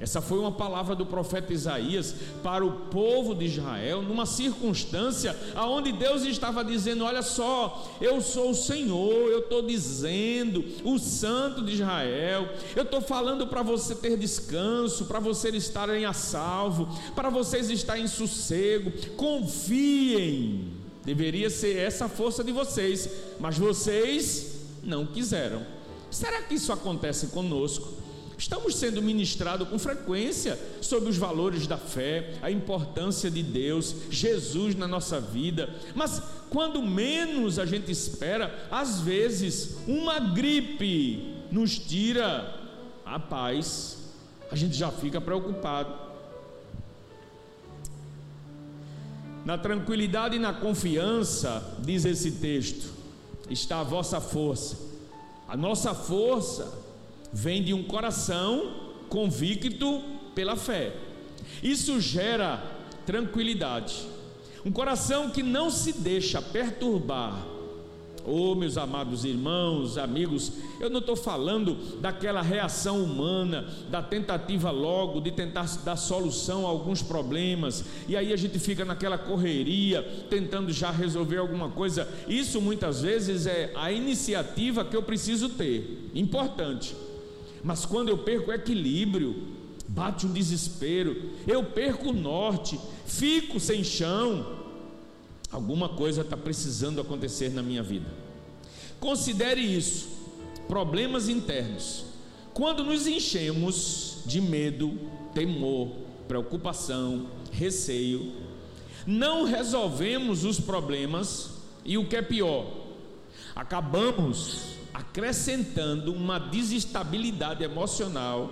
essa 0.00 0.20
foi 0.20 0.38
uma 0.38 0.52
palavra 0.52 0.94
do 0.94 1.04
profeta 1.04 1.52
Isaías 1.52 2.14
para 2.40 2.64
o 2.64 2.70
povo 2.88 3.34
de 3.34 3.46
Israel, 3.46 4.00
numa 4.00 4.26
circunstância 4.26 5.36
aonde 5.56 5.90
Deus 5.90 6.22
estava 6.22 6.64
dizendo: 6.64 7.04
Olha 7.04 7.22
só, 7.22 7.96
eu 8.00 8.20
sou 8.20 8.50
o 8.50 8.54
Senhor, 8.54 9.28
eu 9.28 9.40
estou 9.40 9.60
dizendo, 9.62 10.64
o 10.84 10.98
Santo 11.00 11.64
de 11.64 11.72
Israel, 11.72 12.48
eu 12.76 12.84
estou 12.84 13.00
falando 13.00 13.48
para 13.48 13.62
você 13.62 13.92
ter 13.94 14.16
descanso, 14.16 15.06
para 15.06 15.18
vocês 15.18 15.52
estarem 15.54 16.04
a 16.04 16.12
salvo, 16.12 16.88
para 17.16 17.28
vocês 17.28 17.68
estarem 17.68 18.04
em 18.04 18.08
sossego, 18.08 18.92
confiem. 19.16 20.78
Deveria 21.04 21.50
ser 21.50 21.76
essa 21.76 22.04
a 22.04 22.08
força 22.08 22.44
de 22.44 22.52
vocês, 22.52 23.08
mas 23.40 23.58
vocês 23.58 24.58
não 24.84 25.06
quiseram. 25.06 25.66
Será 26.10 26.42
que 26.42 26.54
isso 26.54 26.72
acontece 26.72 27.28
conosco? 27.28 27.97
Estamos 28.38 28.76
sendo 28.76 29.02
ministrados 29.02 29.68
com 29.68 29.76
frequência 29.80 30.56
sobre 30.80 31.10
os 31.10 31.16
valores 31.16 31.66
da 31.66 31.76
fé, 31.76 32.34
a 32.40 32.48
importância 32.48 33.28
de 33.28 33.42
Deus, 33.42 33.92
Jesus 34.10 34.76
na 34.76 34.86
nossa 34.86 35.20
vida, 35.20 35.68
mas 35.92 36.22
quando 36.48 36.80
menos 36.80 37.58
a 37.58 37.66
gente 37.66 37.90
espera, 37.90 38.68
às 38.70 39.00
vezes 39.00 39.78
uma 39.88 40.20
gripe 40.20 41.34
nos 41.50 41.80
tira 41.80 42.54
a 43.04 43.18
paz, 43.18 43.98
a 44.52 44.54
gente 44.54 44.76
já 44.76 44.92
fica 44.92 45.20
preocupado. 45.20 45.92
Na 49.44 49.58
tranquilidade 49.58 50.36
e 50.36 50.38
na 50.38 50.52
confiança, 50.52 51.76
diz 51.80 52.04
esse 52.04 52.32
texto, 52.32 52.92
está 53.50 53.80
a 53.80 53.84
vossa 53.84 54.20
força. 54.20 54.78
A 55.48 55.56
nossa 55.56 55.92
força 55.92 56.86
vem 57.32 57.62
de 57.62 57.74
um 57.74 57.82
coração 57.82 58.72
convicto 59.08 60.02
pela 60.34 60.56
fé. 60.56 60.94
Isso 61.62 62.00
gera 62.00 62.62
tranquilidade. 63.06 64.06
Um 64.64 64.70
coração 64.70 65.30
que 65.30 65.42
não 65.42 65.70
se 65.70 65.92
deixa 65.92 66.42
perturbar. 66.42 67.46
Oh, 68.30 68.54
meus 68.54 68.76
amados 68.76 69.24
irmãos, 69.24 69.96
amigos, 69.96 70.52
eu 70.78 70.90
não 70.90 70.98
estou 70.98 71.16
falando 71.16 71.98
daquela 71.98 72.42
reação 72.42 73.02
humana, 73.02 73.66
da 73.88 74.02
tentativa 74.02 74.70
logo 74.70 75.18
de 75.18 75.30
tentar 75.30 75.64
dar 75.82 75.96
solução 75.96 76.66
a 76.66 76.68
alguns 76.68 77.00
problemas, 77.00 77.86
e 78.06 78.14
aí 78.14 78.30
a 78.30 78.36
gente 78.36 78.58
fica 78.58 78.84
naquela 78.84 79.16
correria, 79.16 80.02
tentando 80.28 80.70
já 80.70 80.90
resolver 80.90 81.38
alguma 81.38 81.70
coisa. 81.70 82.06
Isso 82.28 82.60
muitas 82.60 83.00
vezes 83.00 83.46
é 83.46 83.72
a 83.74 83.90
iniciativa 83.90 84.84
que 84.84 84.94
eu 84.94 85.02
preciso 85.02 85.48
ter, 85.48 86.10
importante 86.14 86.94
mas 87.62 87.84
quando 87.84 88.08
eu 88.08 88.18
perco 88.18 88.50
o 88.50 88.54
equilíbrio, 88.54 89.48
bate 89.88 90.26
um 90.26 90.32
desespero, 90.32 91.30
eu 91.46 91.64
perco 91.64 92.10
o 92.10 92.12
norte, 92.12 92.78
fico 93.06 93.58
sem 93.58 93.82
chão, 93.82 94.58
alguma 95.50 95.88
coisa 95.88 96.20
está 96.20 96.36
precisando 96.36 97.00
acontecer 97.00 97.50
na 97.50 97.62
minha 97.62 97.82
vida. 97.82 98.06
Considere 99.00 99.60
isso: 99.60 100.08
problemas 100.66 101.28
internos. 101.28 102.04
Quando 102.52 102.84
nos 102.84 103.06
enchemos 103.06 104.18
de 104.26 104.40
medo, 104.40 104.98
temor, 105.32 105.92
preocupação, 106.26 107.28
receio, 107.52 108.32
não 109.06 109.44
resolvemos 109.44 110.44
os 110.44 110.60
problemas 110.60 111.50
e 111.84 111.96
o 111.96 112.06
que 112.06 112.16
é 112.16 112.22
pior, 112.22 112.66
acabamos 113.54 114.77
acrescentando 114.98 116.12
uma 116.12 116.40
desestabilidade 116.40 117.62
emocional 117.62 118.50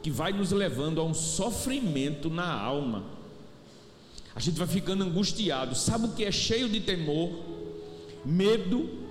que 0.00 0.10
vai 0.10 0.32
nos 0.32 0.52
levando 0.52 1.00
a 1.00 1.04
um 1.04 1.12
sofrimento 1.12 2.30
na 2.30 2.48
alma. 2.48 3.04
A 4.34 4.38
gente 4.38 4.58
vai 4.58 4.68
ficando 4.68 5.02
angustiado. 5.02 5.74
Sabe 5.74 6.06
o 6.06 6.12
que 6.12 6.24
é 6.24 6.30
cheio 6.30 6.68
de 6.68 6.80
temor? 6.80 7.30
Medo. 8.24 9.02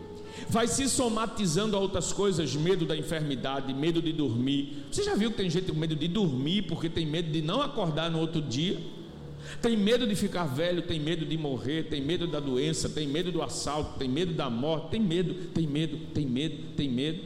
Vai 0.50 0.66
se 0.68 0.88
somatizando 0.88 1.76
a 1.76 1.80
outras 1.80 2.14
coisas, 2.14 2.56
medo 2.56 2.86
da 2.86 2.96
enfermidade, 2.96 3.74
medo 3.74 4.02
de 4.02 4.14
dormir. 4.14 4.86
Você 4.90 5.04
já 5.04 5.14
viu 5.14 5.30
que 5.30 5.38
tem 5.38 5.50
gente 5.50 5.72
com 5.72 5.78
medo 5.78 5.96
de 5.96 6.08
dormir 6.08 6.64
porque 6.64 6.90
tem 6.90 7.06
medo 7.06 7.30
de 7.30 7.42
não 7.42 7.62
acordar 7.62 8.10
no 8.10 8.18
outro 8.20 8.42
dia? 8.42 8.80
Tem 9.62 9.76
medo 9.76 10.08
de 10.08 10.16
ficar 10.16 10.46
velho, 10.46 10.82
tem 10.82 11.00
medo 11.00 11.26
de 11.26 11.38
morrer, 11.38 11.84
tem 11.84 12.02
medo 12.02 12.28
da 12.28 12.40
doença, 12.40 12.88
tem 12.88 13.08
medo 13.08 13.32
do 13.32 13.42
assalto, 13.42 13.98
tem 13.98 14.08
medo 14.08 14.34
da 14.34 14.50
morte, 14.50 14.92
tem 14.92 15.02
medo, 15.02 15.34
tem 15.54 15.68
medo, 15.68 15.98
tem 16.14 16.26
medo, 16.26 16.58
tem 16.76 16.90
medo. 16.90 17.22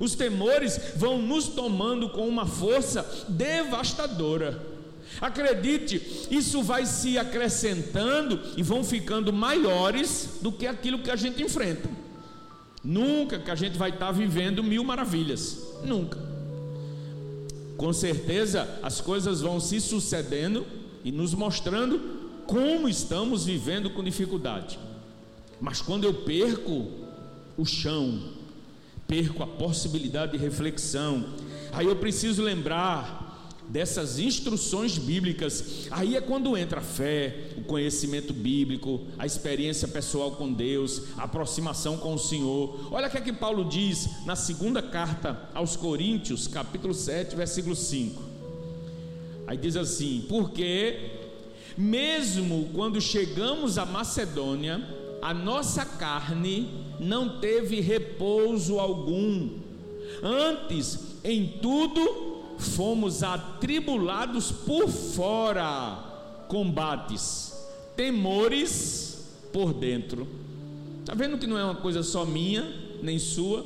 Os 0.00 0.14
temores 0.14 0.94
vão 0.96 1.20
nos 1.20 1.48
tomando 1.48 2.08
com 2.10 2.26
uma 2.26 2.46
força 2.46 3.26
devastadora. 3.28 4.72
Acredite, 5.20 6.26
isso 6.30 6.62
vai 6.62 6.86
se 6.86 7.18
acrescentando 7.18 8.40
e 8.56 8.62
vão 8.62 8.82
ficando 8.82 9.32
maiores 9.32 10.38
do 10.40 10.50
que 10.50 10.66
aquilo 10.66 10.98
que 10.98 11.10
a 11.10 11.16
gente 11.16 11.42
enfrenta. 11.42 11.88
Nunca 12.82 13.38
que 13.38 13.50
a 13.50 13.54
gente 13.54 13.78
vai 13.78 13.90
estar 13.90 14.10
vivendo 14.10 14.62
mil 14.62 14.82
maravilhas, 14.82 15.62
nunca. 15.84 16.18
Com 17.76 17.92
certeza 17.92 18.80
as 18.82 19.00
coisas 19.00 19.40
vão 19.40 19.60
se 19.60 19.80
sucedendo 19.80 20.66
e 21.04 21.12
nos 21.12 21.34
mostrando 21.34 22.00
como 22.46 22.88
estamos 22.88 23.46
vivendo 23.46 23.90
com 23.90 24.02
dificuldade. 24.02 24.78
Mas 25.60 25.80
quando 25.80 26.04
eu 26.04 26.14
perco 26.14 26.88
o 27.56 27.64
chão, 27.64 28.20
perco 29.06 29.42
a 29.42 29.46
possibilidade 29.46 30.32
de 30.32 30.38
reflexão, 30.38 31.24
aí 31.72 31.86
eu 31.86 31.96
preciso 31.96 32.42
lembrar 32.42 33.22
dessas 33.68 34.18
instruções 34.18 34.98
bíblicas. 34.98 35.86
Aí 35.90 36.16
é 36.16 36.20
quando 36.20 36.56
entra 36.56 36.80
a 36.80 36.82
fé, 36.82 37.50
o 37.56 37.62
conhecimento 37.62 38.32
bíblico, 38.32 39.00
a 39.18 39.24
experiência 39.24 39.88
pessoal 39.88 40.32
com 40.32 40.52
Deus, 40.52 41.04
a 41.16 41.24
aproximação 41.24 41.96
com 41.96 42.14
o 42.14 42.18
Senhor. 42.18 42.88
Olha 42.90 43.08
o 43.08 43.10
que 43.10 43.18
é 43.18 43.20
que 43.20 43.32
Paulo 43.32 43.64
diz 43.64 44.24
na 44.26 44.36
segunda 44.36 44.82
carta 44.82 45.48
aos 45.54 45.76
Coríntios, 45.76 46.46
capítulo 46.46 46.92
7, 46.92 47.36
versículo 47.36 47.76
5. 47.76 48.31
Aí 49.52 49.58
diz 49.58 49.76
assim: 49.76 50.24
porque 50.30 51.10
mesmo 51.76 52.70
quando 52.72 53.02
chegamos 53.02 53.76
à 53.76 53.84
Macedônia, 53.84 54.82
a 55.20 55.34
nossa 55.34 55.84
carne 55.84 56.70
não 56.98 57.38
teve 57.38 57.78
repouso 57.78 58.78
algum. 58.78 59.50
Antes, 60.22 61.18
em 61.22 61.58
tudo, 61.60 62.40
fomos 62.56 63.22
atribulados 63.22 64.50
por 64.50 64.88
fora, 64.88 65.98
combates, 66.48 67.52
temores 67.94 69.28
por 69.52 69.74
dentro. 69.74 70.26
Está 71.00 71.12
vendo 71.12 71.36
que 71.36 71.46
não 71.46 71.58
é 71.58 71.64
uma 71.64 71.74
coisa 71.74 72.02
só 72.02 72.24
minha, 72.24 72.72
nem 73.02 73.18
sua? 73.18 73.62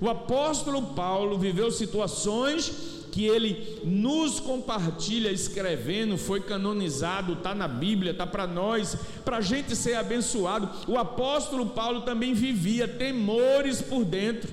O 0.00 0.08
apóstolo 0.08 0.80
Paulo 0.94 1.36
viveu 1.36 1.70
situações 1.70 2.99
que 3.10 3.26
ele 3.26 3.80
nos 3.84 4.38
compartilha 4.40 5.30
escrevendo, 5.30 6.16
foi 6.16 6.40
canonizado, 6.40 7.34
está 7.34 7.54
na 7.54 7.66
Bíblia, 7.66 8.12
está 8.12 8.26
para 8.26 8.46
nós, 8.46 8.96
para 9.24 9.38
a 9.38 9.40
gente 9.40 9.74
ser 9.74 9.94
abençoado. 9.94 10.68
O 10.86 10.96
apóstolo 10.96 11.66
Paulo 11.66 12.02
também 12.02 12.34
vivia 12.34 12.86
temores 12.86 13.82
por 13.82 14.04
dentro, 14.04 14.50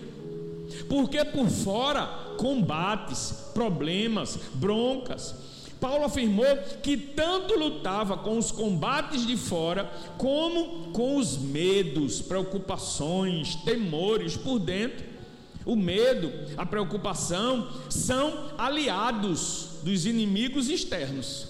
porque 0.90 1.24
por 1.24 1.48
fora 1.48 2.06
combates, 2.38 3.52
problemas, 3.54 4.38
broncas. 4.54 5.48
Paulo 5.80 6.06
afirmou 6.06 6.46
que 6.82 6.98
tanto 6.98 7.58
lutava 7.58 8.18
com 8.18 8.38
os 8.38 8.52
combates 8.52 9.26
de 9.26 9.38
fora, 9.38 9.92
como 10.18 10.92
com 10.92 11.18
os 11.18 11.38
medos, 11.38 12.22
preocupações, 12.22 13.56
temores 13.58 14.36
por 14.36 14.58
dentro. 14.58 15.17
O 15.68 15.76
medo, 15.76 16.32
a 16.56 16.66
preocupação 16.66 17.68
são 17.90 18.52
aliados 18.58 19.80
dos 19.84 20.06
inimigos 20.06 20.70
externos. 20.70 21.50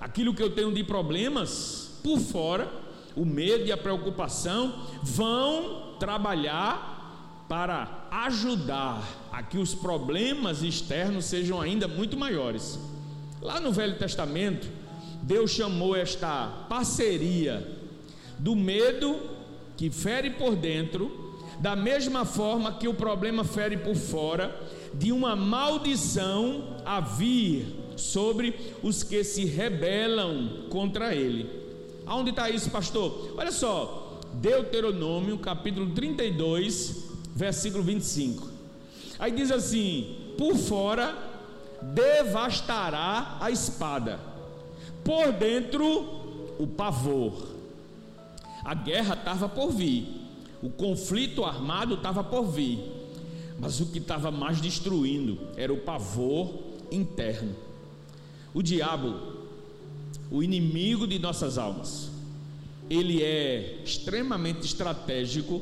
Aquilo 0.00 0.34
que 0.34 0.42
eu 0.42 0.50
tenho 0.50 0.74
de 0.74 0.82
problemas 0.82 2.00
por 2.02 2.18
fora, 2.18 2.68
o 3.14 3.24
medo 3.24 3.64
e 3.64 3.70
a 3.70 3.76
preocupação 3.76 4.88
vão 5.00 5.94
trabalhar 6.00 7.44
para 7.48 8.08
ajudar 8.10 9.00
a 9.30 9.44
que 9.44 9.58
os 9.58 9.76
problemas 9.76 10.64
externos 10.64 11.26
sejam 11.26 11.60
ainda 11.60 11.86
muito 11.86 12.16
maiores. 12.16 12.80
Lá 13.40 13.60
no 13.60 13.70
Velho 13.70 13.96
Testamento, 13.96 14.66
Deus 15.22 15.52
chamou 15.52 15.94
esta 15.94 16.48
parceria 16.68 17.64
do 18.40 18.56
medo 18.56 19.20
que 19.76 19.88
fere 19.88 20.30
por 20.30 20.56
dentro, 20.56 21.21
da 21.62 21.76
mesma 21.76 22.24
forma 22.24 22.72
que 22.72 22.88
o 22.88 22.94
problema 22.94 23.44
fere 23.44 23.76
por 23.76 23.94
fora, 23.94 24.52
de 24.92 25.12
uma 25.12 25.36
maldição 25.36 26.76
a 26.84 26.98
vir 26.98 27.64
sobre 27.96 28.74
os 28.82 29.04
que 29.04 29.22
se 29.22 29.44
rebelam 29.44 30.66
contra 30.68 31.14
ele. 31.14 31.48
Aonde 32.04 32.30
está 32.30 32.50
isso, 32.50 32.68
pastor? 32.68 33.36
Olha 33.38 33.52
só, 33.52 34.18
Deuteronômio 34.34 35.38
capítulo 35.38 35.90
32, 35.92 37.08
versículo 37.32 37.84
25. 37.84 38.48
Aí 39.20 39.30
diz 39.30 39.52
assim: 39.52 40.16
por 40.36 40.56
fora 40.56 41.16
devastará 41.80 43.36
a 43.40 43.52
espada, 43.52 44.18
por 45.04 45.30
dentro 45.30 46.56
o 46.58 46.66
pavor. 46.66 47.52
A 48.64 48.74
guerra 48.74 49.14
estava 49.14 49.48
por 49.48 49.70
vir, 49.70 50.21
o 50.62 50.70
conflito 50.70 51.44
armado 51.44 51.94
estava 51.94 52.22
por 52.22 52.44
vir, 52.44 52.78
mas 53.58 53.80
o 53.80 53.86
que 53.86 53.98
estava 53.98 54.30
mais 54.30 54.60
destruindo 54.60 55.38
era 55.56 55.72
o 55.72 55.78
pavor 55.78 56.52
interno. 56.90 57.54
O 58.54 58.62
diabo, 58.62 59.18
o 60.30 60.42
inimigo 60.42 61.06
de 61.06 61.18
nossas 61.18 61.58
almas, 61.58 62.10
ele 62.88 63.22
é 63.22 63.82
extremamente 63.84 64.60
estratégico 64.64 65.60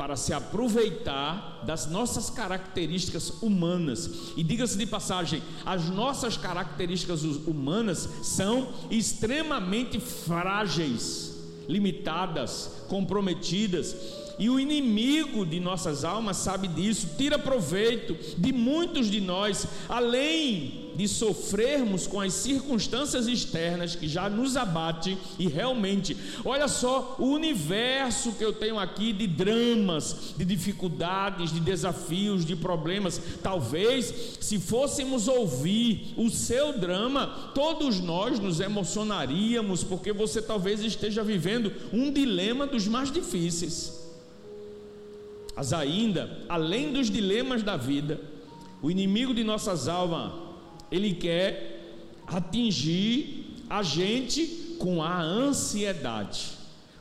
para 0.00 0.16
se 0.16 0.32
aproveitar 0.32 1.62
das 1.66 1.86
nossas 1.86 2.30
características 2.30 3.42
humanas. 3.42 4.32
E 4.34 4.42
diga-se 4.42 4.78
de 4.78 4.86
passagem, 4.86 5.42
as 5.66 5.90
nossas 5.90 6.38
características 6.38 7.22
humanas 7.22 8.08
são 8.22 8.68
extremamente 8.90 10.00
frágeis, 10.00 11.36
limitadas, 11.68 12.84
comprometidas. 12.88 13.94
E 14.40 14.48
o 14.48 14.58
inimigo 14.58 15.44
de 15.44 15.60
nossas 15.60 16.02
almas 16.02 16.38
sabe 16.38 16.66
disso, 16.66 17.10
tira 17.18 17.38
proveito 17.38 18.16
de 18.38 18.54
muitos 18.54 19.10
de 19.10 19.20
nós, 19.20 19.66
além 19.86 20.90
de 20.96 21.06
sofrermos 21.06 22.06
com 22.06 22.20
as 22.20 22.32
circunstâncias 22.32 23.28
externas 23.28 23.94
que 23.94 24.08
já 24.08 24.30
nos 24.30 24.56
abate 24.56 25.16
e 25.38 25.46
realmente, 25.46 26.16
olha 26.42 26.68
só 26.68 27.16
o 27.18 27.26
universo 27.26 28.32
que 28.32 28.44
eu 28.44 28.52
tenho 28.52 28.78
aqui 28.78 29.12
de 29.12 29.26
dramas, 29.26 30.34
de 30.36 30.44
dificuldades, 30.44 31.52
de 31.52 31.60
desafios, 31.60 32.44
de 32.44 32.56
problemas. 32.56 33.20
Talvez 33.42 34.38
se 34.40 34.58
fôssemos 34.58 35.28
ouvir 35.28 36.14
o 36.16 36.30
seu 36.30 36.78
drama, 36.78 37.52
todos 37.54 38.00
nós 38.00 38.38
nos 38.38 38.58
emocionaríamos, 38.58 39.84
porque 39.84 40.14
você 40.14 40.40
talvez 40.40 40.80
esteja 40.82 41.22
vivendo 41.22 41.72
um 41.92 42.10
dilema 42.10 42.66
dos 42.66 42.88
mais 42.88 43.12
difíceis. 43.12 43.99
Mas 45.56 45.72
ainda, 45.72 46.44
além 46.48 46.92
dos 46.92 47.10
dilemas 47.10 47.62
da 47.62 47.76
vida, 47.76 48.20
o 48.82 48.90
inimigo 48.90 49.32
de 49.34 49.44
nossas 49.44 49.88
almas 49.88 50.32
ele 50.90 51.14
quer 51.14 51.78
atingir 52.26 53.56
a 53.68 53.82
gente 53.82 54.76
com 54.78 55.02
a 55.02 55.20
ansiedade, 55.20 56.52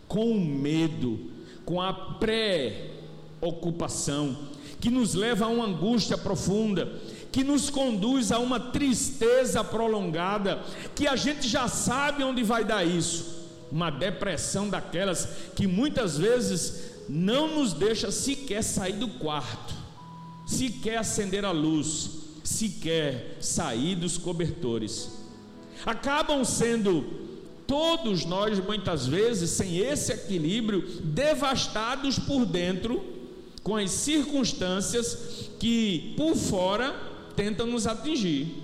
com 0.07 0.31
o 0.31 0.39
medo, 0.39 1.31
com 1.65 1.81
a 1.81 1.93
pré-ocupação, 1.93 4.37
que 4.79 4.89
nos 4.89 5.13
leva 5.13 5.43
a 5.45 5.49
uma 5.49 5.65
angústia 5.65 6.17
profunda, 6.17 6.91
que 7.31 7.43
nos 7.43 7.69
conduz 7.69 8.31
a 8.31 8.39
uma 8.39 8.59
tristeza 8.59 9.63
prolongada, 9.63 10.63
que 10.95 11.07
a 11.07 11.15
gente 11.15 11.47
já 11.47 11.67
sabe 11.67 12.23
onde 12.23 12.41
vai 12.43 12.65
dar 12.65 12.83
isso. 12.83 13.37
Uma 13.71 13.91
depressão 13.91 14.67
daquelas 14.67 15.27
que 15.55 15.67
muitas 15.67 16.17
vezes 16.17 16.88
não 17.09 17.55
nos 17.55 17.73
deixa 17.73 18.11
sequer 18.11 18.61
sair 18.63 18.93
do 18.93 19.07
quarto, 19.07 19.73
sequer 20.45 20.99
acender 20.99 21.43
a 21.43 21.49
luz, 21.49 22.11
sequer 22.43 23.37
sair 23.41 23.95
dos 23.95 24.15
cobertores. 24.15 25.09
Acabam 25.83 26.45
sendo 26.45 27.03
todos 27.65 28.25
nós, 28.25 28.59
muitas 28.59 29.07
vezes, 29.07 29.49
sem 29.49 29.79
esse 29.79 30.11
equilíbrio, 30.11 30.87
devastados 31.03 32.19
por 32.19 32.45
dentro, 32.45 33.03
com 33.63 33.75
as 33.75 33.89
circunstâncias 33.89 35.49
que 35.59 36.13
por 36.15 36.35
fora 36.35 36.93
tentam 37.35 37.65
nos 37.65 37.87
atingir. 37.87 38.55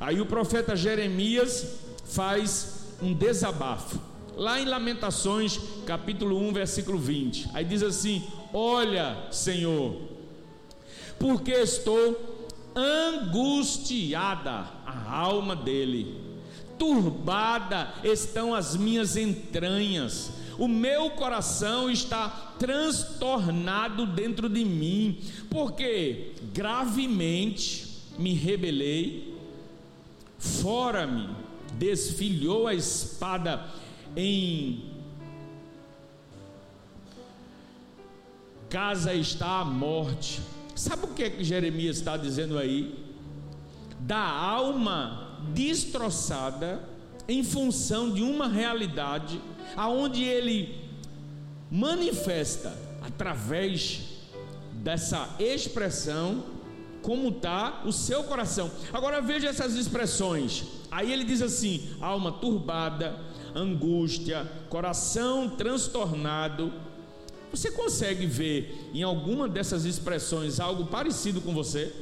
Aí 0.00 0.20
o 0.20 0.26
profeta 0.26 0.74
Jeremias 0.74 1.64
faz 2.04 2.86
um 3.00 3.14
desabafo. 3.14 4.00
Lá 4.38 4.60
em 4.60 4.66
Lamentações, 4.66 5.58
capítulo 5.84 6.38
1, 6.38 6.52
versículo 6.52 6.96
20. 6.96 7.50
Aí 7.54 7.64
diz 7.64 7.82
assim: 7.82 8.22
Olha, 8.54 9.26
Senhor, 9.32 9.96
porque 11.18 11.50
estou 11.50 12.38
angustiada 12.72 14.64
a 14.86 15.10
alma 15.10 15.56
dele, 15.56 16.14
turbada 16.78 17.92
estão 18.04 18.54
as 18.54 18.76
minhas 18.76 19.16
entranhas, 19.16 20.30
o 20.56 20.68
meu 20.68 21.10
coração 21.10 21.90
está 21.90 22.28
transtornado 22.60 24.06
dentro 24.06 24.48
de 24.48 24.64
mim, 24.64 25.18
porque 25.50 26.34
gravemente 26.54 27.88
me 28.16 28.34
rebelei, 28.34 29.36
fora-me, 30.38 31.28
desfilhou 31.76 32.68
a 32.68 32.74
espada 32.74 33.87
em 34.16 34.92
casa 38.68 39.14
está 39.14 39.60
a 39.60 39.64
morte 39.64 40.40
Sabe 40.78 41.06
o 41.06 41.08
que, 41.08 41.24
é 41.24 41.30
que 41.30 41.42
Jeremias 41.42 41.96
está 41.96 42.16
dizendo 42.16 42.56
aí? 42.56 43.04
Da 43.98 44.22
alma 44.22 45.40
destroçada 45.52 46.88
em 47.26 47.42
função 47.42 48.12
de 48.12 48.22
uma 48.22 48.46
realidade 48.46 49.40
aonde 49.76 50.22
ele 50.22 50.88
manifesta 51.68 52.78
através 53.02 54.04
dessa 54.74 55.34
expressão 55.40 56.44
como 57.02 57.30
está 57.30 57.82
o 57.84 57.92
seu 57.92 58.22
coração. 58.22 58.70
Agora 58.92 59.20
veja 59.20 59.48
essas 59.48 59.74
expressões. 59.74 60.64
Aí 60.92 61.12
ele 61.12 61.24
diz 61.24 61.42
assim: 61.42 61.90
alma 62.00 62.30
turbada, 62.30 63.18
angústia, 63.54 64.50
coração 64.68 65.50
transtornado, 65.50 66.72
você 67.50 67.70
consegue 67.70 68.26
ver 68.26 68.90
em 68.92 69.02
alguma 69.02 69.48
dessas 69.48 69.84
expressões 69.84 70.60
algo 70.60 70.86
parecido 70.86 71.40
com 71.40 71.54
você? 71.54 71.92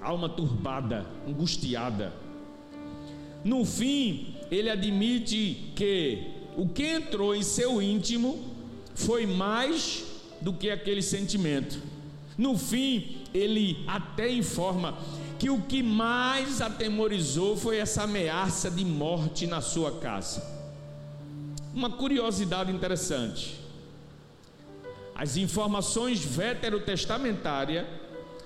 Alma 0.00 0.28
turbada, 0.28 1.06
angustiada. 1.26 2.12
No 3.44 3.64
fim, 3.64 4.34
ele 4.50 4.68
admite 4.68 5.72
que 5.74 6.28
o 6.56 6.68
que 6.68 6.84
entrou 6.84 7.34
em 7.34 7.42
seu 7.42 7.80
íntimo 7.80 8.38
foi 8.94 9.26
mais 9.26 10.04
do 10.40 10.52
que 10.52 10.70
aquele 10.70 11.02
sentimento. 11.02 11.80
No 12.36 12.58
fim, 12.58 13.22
ele 13.32 13.84
até 13.86 14.30
informa 14.30 14.98
que 15.42 15.50
o 15.50 15.60
que 15.60 15.82
mais 15.82 16.60
atemorizou 16.60 17.56
foi 17.56 17.78
essa 17.78 18.04
ameaça 18.04 18.70
de 18.70 18.84
morte 18.84 19.44
na 19.44 19.60
sua 19.60 19.98
casa. 19.98 20.40
Uma 21.74 21.90
curiosidade 21.90 22.70
interessante. 22.70 23.58
As 25.12 25.36
informações 25.36 26.24
veterotestamentárias 26.24 27.84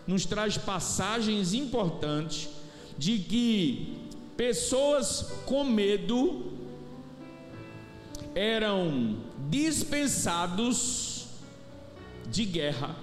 nos 0.07 0.25
traz 0.25 0.57
passagens 0.57 1.53
importantes 1.53 2.49
de 2.97 3.19
que 3.19 3.99
pessoas 4.35 5.35
com 5.45 5.65
medo 5.65 6.51
eram 8.35 9.19
dispensados 9.51 11.27
de 12.31 12.47
guerra. 12.47 12.97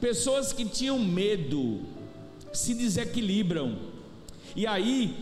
Pessoas 0.00 0.52
que 0.52 0.64
tinham 0.64 0.98
medo 0.98 1.99
se 2.52 2.74
desequilibram. 2.74 3.78
E 4.56 4.66
aí, 4.66 5.16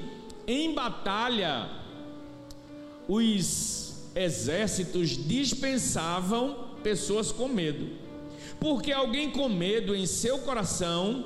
em 0.47 0.75
batalha, 0.75 1.69
os 3.07 4.09
exércitos 4.15 5.11
dispensavam 5.11 6.69
pessoas 6.83 7.31
com 7.31 7.49
medo. 7.49 7.89
Porque 8.59 8.91
alguém 8.91 9.31
com 9.31 9.49
medo 9.49 9.95
em 9.95 10.07
seu 10.07 10.39
coração, 10.39 11.25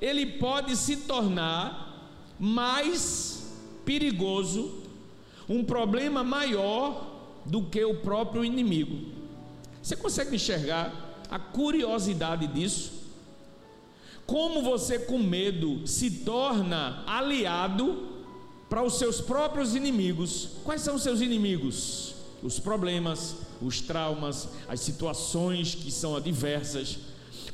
ele 0.00 0.24
pode 0.24 0.76
se 0.76 0.96
tornar 0.98 2.08
mais 2.38 3.52
perigoso, 3.84 4.82
um 5.48 5.64
problema 5.64 6.22
maior 6.24 7.10
do 7.44 7.64
que 7.64 7.84
o 7.84 7.96
próprio 7.96 8.44
inimigo. 8.44 9.12
Você 9.82 9.96
consegue 9.96 10.36
enxergar 10.36 10.92
a 11.30 11.38
curiosidade 11.38 12.46
disso? 12.46 12.99
Como 14.30 14.62
você 14.62 14.96
com 14.96 15.18
medo 15.18 15.84
se 15.84 16.08
torna 16.08 17.02
aliado 17.04 18.10
para 18.68 18.80
os 18.80 18.96
seus 18.96 19.20
próprios 19.20 19.74
inimigos? 19.74 20.50
Quais 20.62 20.82
são 20.82 20.94
os 20.94 21.02
seus 21.02 21.20
inimigos? 21.20 22.14
Os 22.40 22.60
problemas, 22.60 23.38
os 23.60 23.80
traumas, 23.80 24.50
as 24.68 24.78
situações 24.78 25.74
que 25.74 25.90
são 25.90 26.14
adversas. 26.14 26.96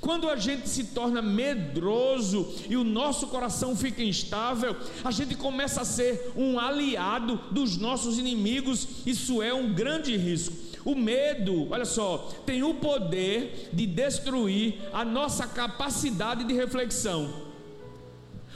Quando 0.03 0.29
a 0.29 0.37
gente 0.37 0.69
se 0.69 0.85
torna 0.85 1.23
medroso 1.23 2.47
e 2.69 2.77
o 2.77 2.85
nosso 2.85 3.29
coração 3.29 3.75
fica 3.75 4.03
instável, 4.03 4.77
a 5.03 5.11
gente 5.11 5.35
começa 5.35 5.81
a 5.81 5.85
ser 5.87 6.35
um 6.37 6.61
aliado 6.61 7.41
dos 7.53 7.79
nossos 7.79 8.19
inimigos. 8.19 8.87
Isso 9.07 9.41
é 9.41 9.55
um 9.55 9.73
grande 9.73 10.15
risco. 10.15 10.66
O 10.87 10.95
medo, 10.95 11.67
olha 11.73 11.85
só, 11.85 12.33
tem 12.47 12.63
o 12.63 12.75
poder 12.75 13.71
de 13.73 13.89
destruir 13.89 14.79
a 14.93 15.05
nossa 15.05 15.45
capacidade 15.45 16.45
de 16.45 16.55
reflexão. 16.55 17.29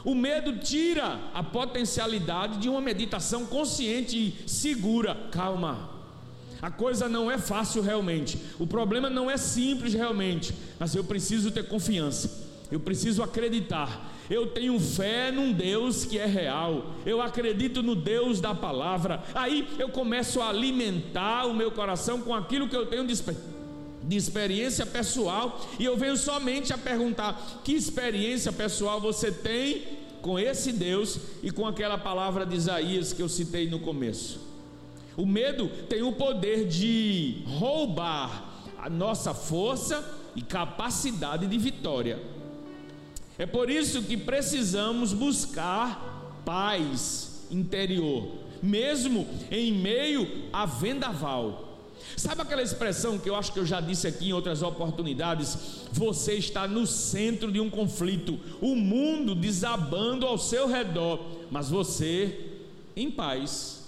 O 0.05 0.15
medo 0.15 0.57
tira 0.59 1.19
a 1.35 1.43
potencialidade 1.43 2.59
de 2.59 2.69
uma 2.69 2.81
meditação 2.81 3.45
consciente 3.45 4.17
e 4.17 4.49
segura. 4.49 5.15
Calma, 5.33 5.91
a 6.63 6.71
coisa 6.71 7.09
não 7.09 7.29
é 7.29 7.37
fácil 7.37 7.83
realmente. 7.83 8.39
O 8.61 8.67
problema 8.67 9.11
não 9.11 9.29
é 9.29 9.37
simples 9.37 9.93
realmente. 9.93 10.55
Mas 10.79 10.95
eu 10.95 11.03
preciso 11.03 11.51
ter 11.51 11.67
confiança. 11.67 12.50
Eu 12.71 12.79
preciso 12.81 13.23
acreditar. 13.23 14.11
Eu 14.31 14.47
tenho 14.47 14.79
fé 14.79 15.33
num 15.33 15.53
Deus 15.53 16.05
que 16.05 16.17
é 16.19 16.27
real. 16.27 16.95
Eu 17.05 17.21
acredito 17.21 17.83
no 17.83 17.97
Deus 17.97 18.41
da 18.41 18.55
palavra. 18.55 19.23
Aí 19.35 19.67
eu 19.79 19.89
começo 19.89 20.41
a 20.41 20.49
alimentar 20.49 21.47
o 21.47 21.55
meu 21.55 21.73
coração 21.73 22.21
com 22.21 22.33
aquilo 22.33 22.69
que 22.69 22.77
eu 22.77 22.87
tenho 22.87 23.05
de, 23.05 23.15
de 24.05 24.17
experiência 24.17 24.87
pessoal. 24.87 25.61
E 25.81 25.85
eu 25.85 25.97
venho 25.97 26.17
somente 26.17 26.73
a 26.73 26.79
perguntar: 26.79 27.61
que 27.65 27.73
experiência 27.73 28.53
pessoal 28.53 29.01
você 29.01 29.33
tem 29.33 29.83
com 30.23 30.39
esse 30.39 30.73
Deus 30.73 31.19
e 31.43 31.51
com 31.51 31.67
aquela 31.67 31.99
palavra 31.99 32.47
de 32.47 32.55
Isaías 32.55 33.13
que 33.13 33.23
eu 33.23 33.29
citei 33.29 33.69
no 33.69 33.81
começo? 33.81 34.49
O 35.17 35.27
medo 35.27 35.69
tem 35.89 36.03
o 36.03 36.13
poder 36.13 36.69
de 36.69 37.43
roubar 37.47 38.49
a 38.79 38.89
nossa 38.89 39.35
força 39.35 40.03
e 40.37 40.41
capacidade 40.41 41.47
de 41.49 41.59
vitória. 41.59 42.19
É 43.41 43.47
por 43.47 43.71
isso 43.71 44.03
que 44.03 44.19
precisamos 44.19 45.15
buscar 45.15 46.43
paz 46.45 47.47
interior, 47.51 48.33
mesmo 48.63 49.27
em 49.51 49.73
meio 49.73 50.51
a 50.53 50.67
vendaval. 50.67 51.79
Sabe 52.19 52.43
aquela 52.43 52.61
expressão 52.61 53.19
que 53.19 53.31
eu 53.31 53.35
acho 53.35 53.51
que 53.51 53.59
eu 53.59 53.65
já 53.65 53.81
disse 53.81 54.07
aqui 54.07 54.29
em 54.29 54.35
outras 54.35 54.61
oportunidades? 54.61 55.57
Você 55.91 56.35
está 56.35 56.69
no 56.69 56.87
centro 56.87 57.51
de 57.51 57.59
um 57.59 57.71
conflito, 57.71 58.39
o 58.61 58.77
mundo 58.77 59.35
desabando 59.35 60.27
ao 60.27 60.37
seu 60.37 60.69
redor, 60.69 61.19
mas 61.51 61.71
você 61.71 62.59
em 62.95 63.11
paz. 63.11 63.85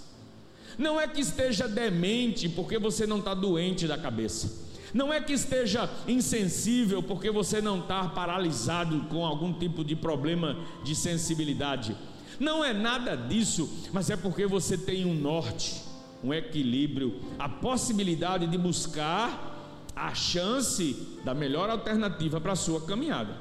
Não 0.79 0.99
é 0.99 1.07
que 1.07 1.21
esteja 1.21 1.67
demente 1.67 2.49
porque 2.49 2.79
você 2.79 3.05
não 3.05 3.19
está 3.19 3.35
doente 3.35 3.85
da 3.85 3.99
cabeça. 3.99 4.62
Não 4.93 5.11
é 5.11 5.19
que 5.19 5.33
esteja 5.33 5.89
insensível 6.07 7.01
porque 7.01 7.31
você 7.31 7.59
não 7.61 7.79
está 7.79 8.07
paralisado 8.09 9.01
com 9.09 9.25
algum 9.25 9.51
tipo 9.51 9.83
de 9.83 9.95
problema 9.95 10.55
de 10.83 10.95
sensibilidade. 10.95 11.95
Não 12.39 12.63
é 12.63 12.73
nada 12.73 13.15
disso, 13.15 13.89
mas 13.91 14.09
é 14.09 14.15
porque 14.15 14.45
você 14.45 14.77
tem 14.77 15.05
um 15.05 15.15
norte, 15.15 15.81
um 16.23 16.33
equilíbrio, 16.33 17.19
a 17.39 17.49
possibilidade 17.49 18.45
de 18.47 18.57
buscar 18.57 19.51
a 19.95 20.13
chance 20.13 20.93
da 21.23 21.33
melhor 21.33 21.69
alternativa 21.69 22.39
para 22.39 22.53
a 22.53 22.55
sua 22.55 22.81
caminhada. 22.81 23.35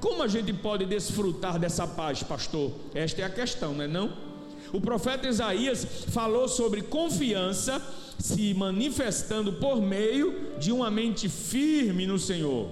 Como 0.00 0.22
a 0.22 0.28
gente 0.28 0.52
pode 0.52 0.86
desfrutar 0.86 1.58
dessa 1.58 1.86
paz, 1.86 2.22
pastor? 2.22 2.72
Esta 2.94 3.22
é 3.22 3.24
a 3.24 3.30
questão, 3.30 3.74
não 3.74 3.84
é 3.84 3.88
não? 3.88 4.29
O 4.72 4.80
profeta 4.80 5.28
Isaías 5.28 5.84
falou 6.08 6.48
sobre 6.48 6.82
confiança 6.82 7.82
se 8.18 8.54
manifestando 8.54 9.54
por 9.54 9.80
meio 9.80 10.56
de 10.58 10.70
uma 10.70 10.90
mente 10.90 11.28
firme 11.28 12.06
no 12.06 12.18
Senhor. 12.18 12.68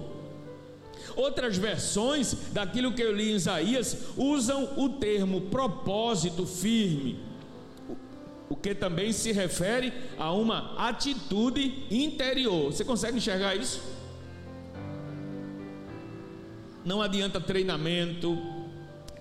Outras 1.15 1.57
versões 1.57 2.35
daquilo 2.53 2.93
que 2.93 3.01
eu 3.01 3.13
li 3.13 3.31
em 3.31 3.35
Isaías 3.35 3.97
usam 4.15 4.69
o 4.77 4.89
termo 4.89 5.41
propósito 5.41 6.45
firme, 6.45 7.19
o 8.47 8.55
que 8.55 8.73
também 8.73 9.11
se 9.11 9.31
refere 9.31 9.91
a 10.17 10.31
uma 10.31 10.75
atitude 10.77 11.85
interior. 11.91 12.71
Você 12.71 12.85
consegue 12.85 13.17
enxergar 13.17 13.55
isso? 13.55 13.81
Não 16.85 17.01
adianta 17.01 17.41
treinamento, 17.41 18.37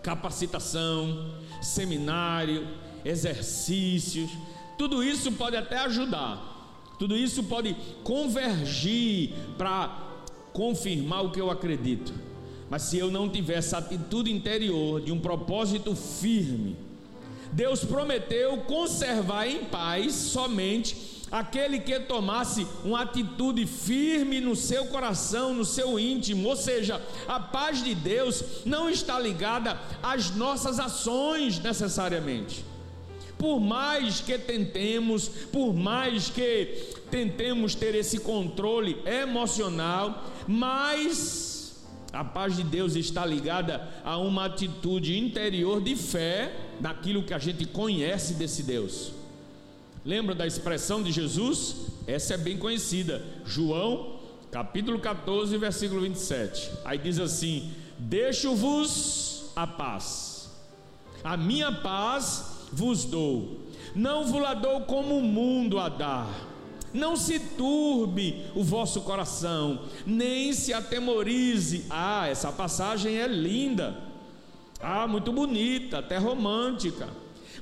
capacitação, 0.03 1.38
seminário, 1.61 2.67
exercícios, 3.05 4.31
tudo 4.77 5.03
isso 5.03 5.33
pode 5.33 5.57
até 5.57 5.79
ajudar, 5.79 6.95
tudo 6.99 7.17
isso 7.17 7.43
pode 7.45 7.77
convergir 8.05 9.33
para 9.57 10.09
confirmar 10.53 11.25
o 11.25 11.31
que 11.31 11.41
eu 11.41 11.51
acredito. 11.51 12.13
Mas 12.71 12.83
se 12.83 12.99
eu 12.99 13.11
não 13.11 13.29
tiver 13.29 13.55
essa 13.55 13.79
atitude 13.79 14.31
interior 14.31 15.01
de 15.01 15.11
um 15.11 15.19
propósito 15.19 15.95
firme, 15.97 16.77
Deus 17.53 17.85
prometeu 17.85 18.59
conservar 18.59 19.47
em 19.47 19.65
paz 19.65 20.13
somente 20.15 21.18
aquele 21.31 21.79
que 21.81 21.99
tomasse 22.01 22.67
uma 22.85 23.03
atitude 23.03 23.67
firme 23.67 24.41
no 24.41 24.57
seu 24.57 24.87
coração, 24.87 25.55
no 25.55 25.65
seu 25.65 25.99
íntimo, 25.99 26.49
ou 26.49 26.57
seja, 26.57 27.01
a 27.27 27.39
paz 27.39 27.83
de 27.83 27.95
Deus 27.95 28.43
não 28.65 28.89
está 28.89 29.19
ligada 29.19 29.79
às 30.03 30.31
nossas 30.31 30.79
ações 30.79 31.59
necessariamente. 31.59 32.65
Por 33.37 33.61
mais 33.61 34.21
que 34.21 34.37
tentemos, 34.37 35.29
por 35.29 35.73
mais 35.73 36.29
que 36.29 36.93
tentemos 37.11 37.75
ter 37.75 37.95
esse 37.95 38.19
controle 38.19 39.01
emocional, 39.07 40.25
mas 40.47 41.77
a 42.13 42.25
paz 42.25 42.57
de 42.57 42.65
Deus 42.65 42.97
está 42.97 43.25
ligada 43.25 43.87
a 44.03 44.17
uma 44.19 44.47
atitude 44.47 45.17
interior 45.17 45.81
de 45.81 45.95
fé 45.95 46.53
naquilo 46.81 47.23
que 47.23 47.35
a 47.35 47.39
gente 47.39 47.65
conhece 47.67 48.35
desse 48.35 48.63
Deus. 48.63 49.18
Lembra 50.09 50.35
da 50.35 50.47
expressão 50.47 51.03
de 51.03 51.13
Jesus? 51.13 51.77
Essa 52.07 52.33
é 52.33 52.39
bem 52.39 52.57
conhecida. 52.57 53.23
João, 53.45 54.21
capítulo 54.51 54.99
14, 54.99 55.55
versículo 55.59 56.01
27. 56.01 56.71
Aí 56.83 56.97
diz 56.97 57.19
assim: 57.19 57.71
Deixo-vos 57.99 59.51
a 59.55 59.67
paz, 59.67 60.49
a 61.23 61.37
minha 61.37 61.71
paz 61.71 62.69
vos 62.73 63.05
dou, 63.05 63.67
não 63.95 64.25
vos 64.25 64.41
la 64.41 64.55
dou 64.55 64.81
como 64.81 65.19
o 65.19 65.23
mundo 65.23 65.79
a 65.79 65.91
dar. 65.91 66.49
Não 66.95 67.15
se 67.15 67.39
turbe 67.39 68.47
o 68.55 68.65
vosso 68.65 69.03
coração, 69.03 69.83
nem 70.07 70.55
se 70.55 70.73
atemorize. 70.73 71.85
Ah, 71.91 72.27
essa 72.27 72.51
passagem 72.51 73.19
é 73.19 73.27
linda. 73.27 73.95
Ah, 74.81 75.07
muito 75.07 75.31
bonita, 75.31 75.99
até 75.99 76.17
romântica. 76.17 77.09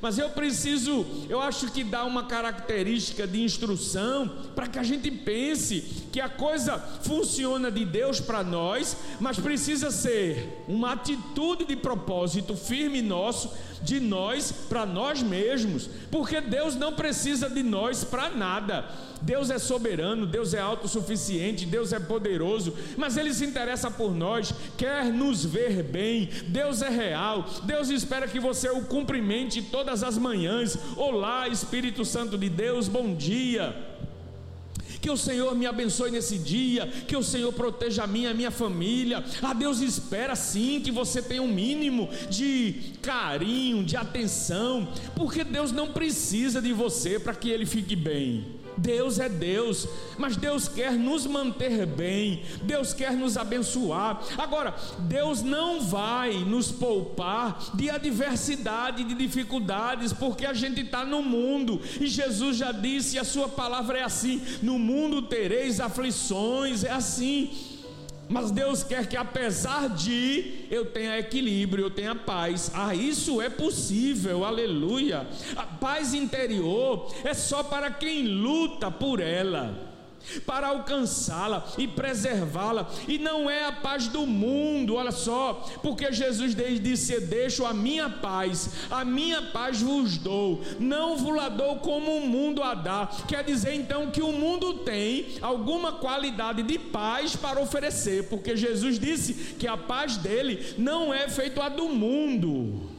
Mas 0.01 0.19
eu 0.19 0.31
preciso, 0.31 1.07
eu 1.29 1.41
acho 1.41 1.71
que 1.71 1.83
dá 1.83 2.05
uma 2.05 2.25
característica 2.25 3.27
de 3.27 3.43
instrução 3.43 4.31
para 4.55 4.67
que 4.67 4.79
a 4.79 4.83
gente 4.83 5.11
pense 5.11 6.07
que 6.13 6.21
a 6.21 6.29
coisa 6.29 6.79
funciona 7.03 7.71
de 7.71 7.85
Deus 7.85 8.21
para 8.21 8.43
nós, 8.43 8.97
mas 9.21 9.39
precisa 9.39 9.91
ser 9.91 10.65
uma 10.69 10.93
atitude 10.93 11.65
de 11.65 11.77
propósito 11.77 12.57
firme 12.57 13.03
nosso 13.03 13.51
de 13.83 14.01
nós 14.01 14.53
para 14.69 14.87
nós 14.87 15.23
mesmos, 15.23 15.89
porque 16.11 16.41
Deus 16.41 16.75
não 16.75 16.93
precisa 16.93 17.49
de 17.49 17.63
nós 17.63 18.05
para 18.05 18.31
nada. 18.31 18.85
Deus 19.23 19.51
é 19.51 19.59
soberano, 19.59 20.27
Deus 20.27 20.55
é 20.55 20.61
autossuficiente, 20.61 21.67
Deus 21.67 21.93
é 21.93 21.99
poderoso, 21.99 22.75
mas 22.97 23.17
Ele 23.17 23.33
se 23.33 23.45
interessa 23.45 23.91
por 23.91 24.15
nós, 24.15 24.53
quer 24.77 25.07
nos 25.07 25.45
ver 25.45 25.83
bem. 25.83 26.29
Deus 26.49 26.83
é 26.83 26.89
real, 26.89 27.47
Deus 27.65 27.89
espera 27.89 28.29
que 28.29 28.39
você 28.39 28.69
o 28.69 28.83
cumprimente 28.83 29.63
todas 29.63 30.03
as 30.03 30.19
manhãs. 30.19 30.79
Olá, 30.97 31.49
Espírito 31.49 32.05
Santo 32.05 32.37
de 32.37 32.49
Deus, 32.49 32.89
bom 32.89 33.15
dia. 33.15 33.96
Que 35.01 35.11
o 35.11 35.17
Senhor 35.17 35.55
me 35.55 35.67
abençoe 35.67 36.11
nesse 36.11 36.39
dia, 36.39 36.87
que 37.07 37.17
o 37.17 37.23
Senhor 37.23 37.53
proteja 37.53 38.05
a 38.05 38.07
minha, 38.07 38.31
a 38.31 38.35
minha 38.35 38.51
família. 38.51 39.25
A 39.43 39.53
Deus 39.53 39.81
espera 39.81 40.35
sim 40.35 40.81
que 40.81 40.91
você 40.91 41.23
tenha 41.23 41.43
um 41.43 41.53
mínimo 41.53 42.09
de 42.29 42.93
carinho, 43.03 43.85
de 43.85 43.97
atenção, 43.97 44.89
porque 45.15 45.45
Deus 45.45 45.73
não 45.73 45.93
precisa 45.93 46.61
de 46.61 46.73
você 46.73 47.19
para 47.19 47.35
que 47.35 47.51
ele 47.51 47.67
fique 47.67 47.95
bem. 47.95 48.56
Deus 48.77 49.19
é 49.19 49.29
Deus, 49.29 49.89
mas 50.19 50.37
Deus 50.37 50.69
quer 50.69 50.93
nos 50.93 51.27
manter 51.27 51.87
bem, 51.87 52.43
Deus 52.63 52.93
quer 52.93 53.13
nos 53.13 53.37
abençoar. 53.37 54.23
Agora, 54.37 54.75
Deus 55.01 55.43
não 55.43 55.81
vai 55.81 56.35
nos 56.45 56.71
poupar 56.71 57.71
de 57.75 57.89
adversidade, 57.91 59.05
de 59.05 59.15
dificuldades, 59.15 60.13
porque 60.13 60.47
a 60.47 60.53
gente 60.53 60.81
está 60.81 61.05
no 61.05 61.23
mundo 61.23 61.81
e 62.01 62.07
Jesus 62.07 62.57
já 62.57 62.73
disse, 62.73 63.19
a 63.19 63.25
Sua 63.25 63.49
palavra 63.49 63.99
é 63.99 64.03
assim: 64.03 64.43
no 64.63 64.79
mundo 64.79 65.23
tereis 65.23 65.81
aflições, 65.81 66.85
é 66.85 66.91
assim. 66.91 67.76
Mas 68.29 68.51
Deus 68.51 68.83
quer 68.83 69.07
que, 69.07 69.17
apesar 69.17 69.89
de 69.89 70.67
eu 70.71 70.87
tenha 70.87 71.19
equilíbrio, 71.19 71.85
eu 71.85 71.91
tenha 71.91 72.15
paz. 72.15 72.71
Ah, 72.75 72.95
isso 72.95 73.41
é 73.41 73.49
possível, 73.49 74.45
aleluia. 74.45 75.27
A 75.57 75.63
paz 75.63 76.13
interior 76.13 77.13
é 77.25 77.33
só 77.35 77.63
para 77.63 77.91
quem 77.91 78.27
luta 78.27 78.91
por 78.91 79.21
ela 79.21 79.86
para 80.45 80.69
alcançá-la 80.69 81.67
e 81.79 81.87
preservá-la, 81.87 82.89
e 83.07 83.19
não 83.19 83.49
é 83.49 83.67
a 83.67 83.73
paz 83.73 84.09
do 84.09 84.27
mundo, 84.27 84.95
olha 84.95 85.13
só, 85.13 85.65
porque 85.83 86.13
Jesus 86.13 86.55
disse: 86.55 87.21
Deixo 87.21 87.65
a 87.65 87.73
minha 87.73 88.09
paz, 88.09 88.71
a 88.91 89.05
minha 89.05 89.43
paz 89.43 89.81
vos 89.81 90.17
dou, 90.19 90.63
não 90.79 91.17
vos 91.17 91.35
la 91.35 91.49
dou 91.49 91.77
como 91.77 92.17
o 92.17 92.27
mundo 92.29 92.63
a 92.63 92.75
dá. 92.75 93.09
Quer 93.29 93.45
dizer 93.45 93.75
então 93.75 94.11
que 94.11 94.23
o 94.23 94.33
mundo 94.33 94.79
tem 94.79 95.37
alguma 95.41 95.93
qualidade 95.93 96.63
de 96.63 96.79
paz 96.79 97.37
para 97.37 97.61
oferecer, 97.61 98.29
porque 98.29 98.57
Jesus 98.57 98.99
disse 98.99 99.55
que 99.59 99.67
a 99.67 99.77
paz 99.77 100.17
dele 100.17 100.75
não 100.79 101.13
é 101.13 101.29
feito 101.29 101.61
a 101.61 101.69
do 101.69 101.89
mundo. 101.89 102.97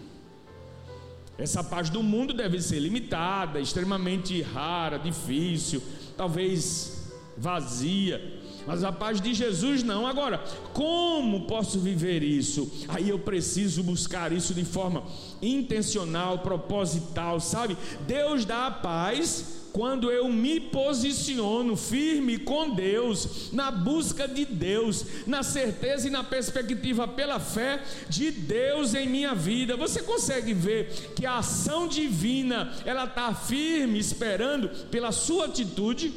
Essa 1.37 1.63
paz 1.63 1.89
do 1.89 2.01
mundo 2.01 2.33
deve 2.33 2.59
ser 2.59 2.79
limitada, 2.79 3.59
extremamente 3.59 4.41
rara, 4.41 4.97
difícil, 4.97 5.83
talvez 6.15 6.96
vazia. 7.38 8.39
Mas 8.65 8.84
a 8.84 8.91
paz 8.91 9.21
de 9.21 9.34
Jesus 9.34 9.82
não. 9.82 10.06
Agora, 10.06 10.43
como 10.73 11.47
posso 11.47 11.80
viver 11.80 12.21
isso? 12.21 12.69
Aí 12.89 13.08
eu 13.08 13.17
preciso 13.17 13.82
buscar 13.82 14.34
isso 14.34 14.54
de 14.54 14.65
forma 14.65 15.04
intencional, 15.41 16.39
proposital, 16.39 17.39
sabe? 17.39 17.78
Deus 18.06 18.43
dá 18.43 18.67
a 18.67 18.71
paz 18.71 19.58
quando 19.78 20.10
eu 20.10 20.28
me 20.28 20.60
posiciono 20.60 21.78
firme 21.78 22.39
com 22.39 22.71
Deus, 22.71 23.52
na 23.54 23.69
busca 23.69 24.28
de 24.28 24.43
Deus, 24.43 25.06
na 25.28 25.43
certeza 25.43 26.08
e 26.08 26.10
na 26.10 26.23
perspectiva 26.23 27.08
pela 27.08 27.39
fé 27.39 27.84
de 28.10 28.32
Deus 28.32 28.95
em 28.95 29.08
minha 29.08 29.36
vida. 29.36 29.78
Você 29.78 30.02
consegue 30.02 30.52
ver 30.52 31.13
que 31.15 31.28
a 31.28 31.38
ação 31.38 31.88
divina 31.88 32.73
ela 32.86 33.06
está 33.06 33.34
firme, 33.36 34.00
esperando 34.00 34.67
pela 34.89 35.12
sua 35.12 35.45
atitude? 35.45 36.12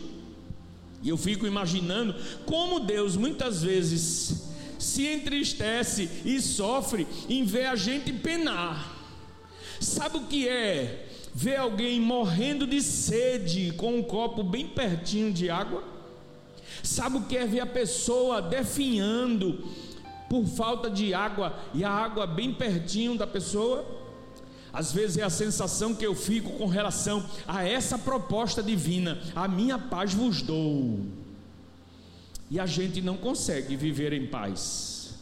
E 1.03 1.09
eu 1.09 1.17
fico 1.17 1.47
imaginando 1.47 2.15
como 2.45 2.81
Deus 2.81 3.17
muitas 3.17 3.63
vezes 3.63 4.51
se 4.79 5.07
entristece 5.07 6.09
e 6.25 6.41
sofre 6.41 7.07
em 7.29 7.45
ver 7.45 7.67
a 7.67 7.77
gente 7.77 8.13
penar. 8.13 8.99
Sabe 9.81 10.19
o 10.19 10.25
que 10.25 10.49
é 10.49 11.07
ver 11.35 11.57
alguém 11.57 12.01
morrendo 12.01 12.67
de 12.67 12.83
sede 12.83 13.73
com 13.77 13.97
um 13.97 14.03
copo 14.03 14.43
bem 14.43 14.67
pertinho 14.67 15.33
de 15.33 15.49
água? 15.49 15.85
Sabe 16.83 17.19
o 17.19 17.23
que 17.23 17.37
é 17.37 17.47
ver 17.47 17.61
a 17.61 17.67
pessoa 17.67 18.43
definhando 18.43 19.65
por 20.29 20.47
falta 20.47 20.91
de 20.91 21.13
água 21.13 21.59
e 21.75 21.83
a 21.85 21.91
água 21.91 22.27
bem 22.27 22.53
pertinho 22.53 23.17
da 23.17 23.27
pessoa? 23.27 24.00
Às 24.73 24.93
vezes 24.93 25.19
é 25.19 25.23
a 25.23 25.31
sensação 25.31 25.95
que 25.95 26.07
eu 26.07 26.15
fico 26.15 26.51
com 26.53 26.67
relação 26.67 27.25
a 27.47 27.65
essa 27.65 27.99
proposta 27.99 28.63
divina: 28.63 29.21
a 29.35 29.49
minha 29.49 29.79
paz 29.79 30.15
vos 30.15 30.43
dou. 30.43 31.01
E 32.51 32.59
a 32.59 32.67
gente 32.67 33.01
não 33.01 33.17
consegue 33.17 33.77
viver 33.77 34.13
em 34.13 34.27
paz. 34.27 35.15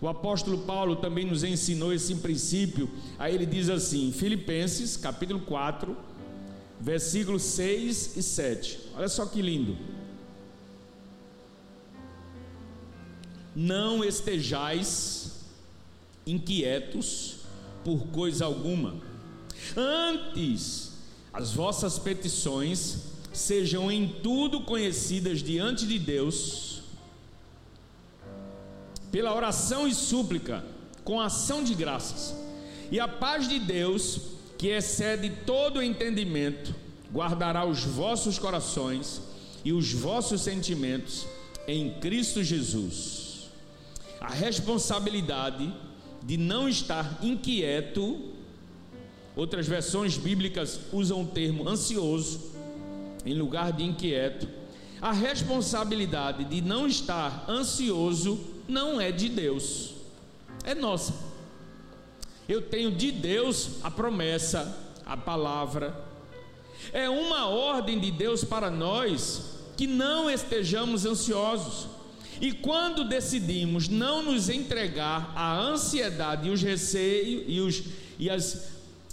O 0.00 0.08
apóstolo 0.08 0.58
Paulo 0.58 0.96
também 0.96 1.24
nos 1.24 1.42
ensinou 1.42 1.92
esse 1.92 2.14
princípio. 2.16 2.90
Aí 3.18 3.34
ele 3.34 3.46
diz 3.46 3.70
assim, 3.70 4.12
Filipenses, 4.12 4.96
capítulo 4.96 5.40
4, 5.40 5.96
versículos 6.80 7.42
6 7.42 8.16
e 8.16 8.22
7. 8.22 8.78
Olha 8.94 9.08
só 9.08 9.24
que 9.24 9.40
lindo. 9.40 9.76
Não 13.54 14.04
estejais 14.04 15.40
inquietos 16.26 17.45
por 17.86 18.08
coisa 18.08 18.44
alguma. 18.44 18.96
Antes, 19.76 20.90
as 21.32 21.52
vossas 21.52 22.00
petições 22.00 23.04
sejam 23.32 23.92
em 23.92 24.08
tudo 24.08 24.62
conhecidas 24.62 25.40
diante 25.40 25.86
de 25.86 25.96
Deus, 25.96 26.82
pela 29.12 29.32
oração 29.32 29.86
e 29.86 29.94
súplica, 29.94 30.64
com 31.04 31.20
ação 31.20 31.62
de 31.62 31.76
graças. 31.76 32.34
E 32.90 32.98
a 32.98 33.06
paz 33.06 33.48
de 33.48 33.60
Deus, 33.60 34.20
que 34.58 34.66
excede 34.66 35.30
todo 35.46 35.80
entendimento, 35.80 36.74
guardará 37.12 37.64
os 37.64 37.84
vossos 37.84 38.36
corações 38.36 39.22
e 39.64 39.72
os 39.72 39.92
vossos 39.92 40.40
sentimentos 40.40 41.24
em 41.68 42.00
Cristo 42.00 42.42
Jesus. 42.42 43.48
A 44.20 44.30
responsabilidade 44.30 45.72
de 46.26 46.36
não 46.36 46.68
estar 46.68 47.20
inquieto. 47.22 48.32
Outras 49.36 49.68
versões 49.68 50.18
bíblicas 50.18 50.80
usam 50.92 51.22
o 51.22 51.26
termo 51.26 51.68
ansioso 51.68 52.52
em 53.24 53.32
lugar 53.32 53.72
de 53.72 53.84
inquieto. 53.84 54.48
A 55.00 55.12
responsabilidade 55.12 56.44
de 56.44 56.60
não 56.60 56.86
estar 56.86 57.44
ansioso 57.48 58.40
não 58.66 59.00
é 59.00 59.12
de 59.12 59.28
Deus, 59.28 59.94
é 60.64 60.74
nossa. 60.74 61.14
Eu 62.48 62.62
tenho 62.62 62.90
de 62.90 63.12
Deus 63.12 63.82
a 63.82 63.90
promessa, 63.90 64.76
a 65.04 65.16
palavra. 65.16 66.04
É 66.92 67.08
uma 67.08 67.48
ordem 67.48 67.98
de 67.98 68.10
Deus 68.10 68.42
para 68.42 68.70
nós 68.70 69.56
que 69.76 69.86
não 69.86 70.30
estejamos 70.30 71.04
ansiosos. 71.04 71.88
E 72.40 72.52
quando 72.52 73.08
decidimos 73.08 73.88
não 73.88 74.22
nos 74.22 74.48
entregar 74.48 75.32
à 75.34 75.58
ansiedade 75.58 76.48
e 76.48 76.50
os 76.50 76.62
receios 76.62 77.44
e, 77.46 77.60
os, 77.60 77.82
e 78.18 78.28
as 78.28 78.68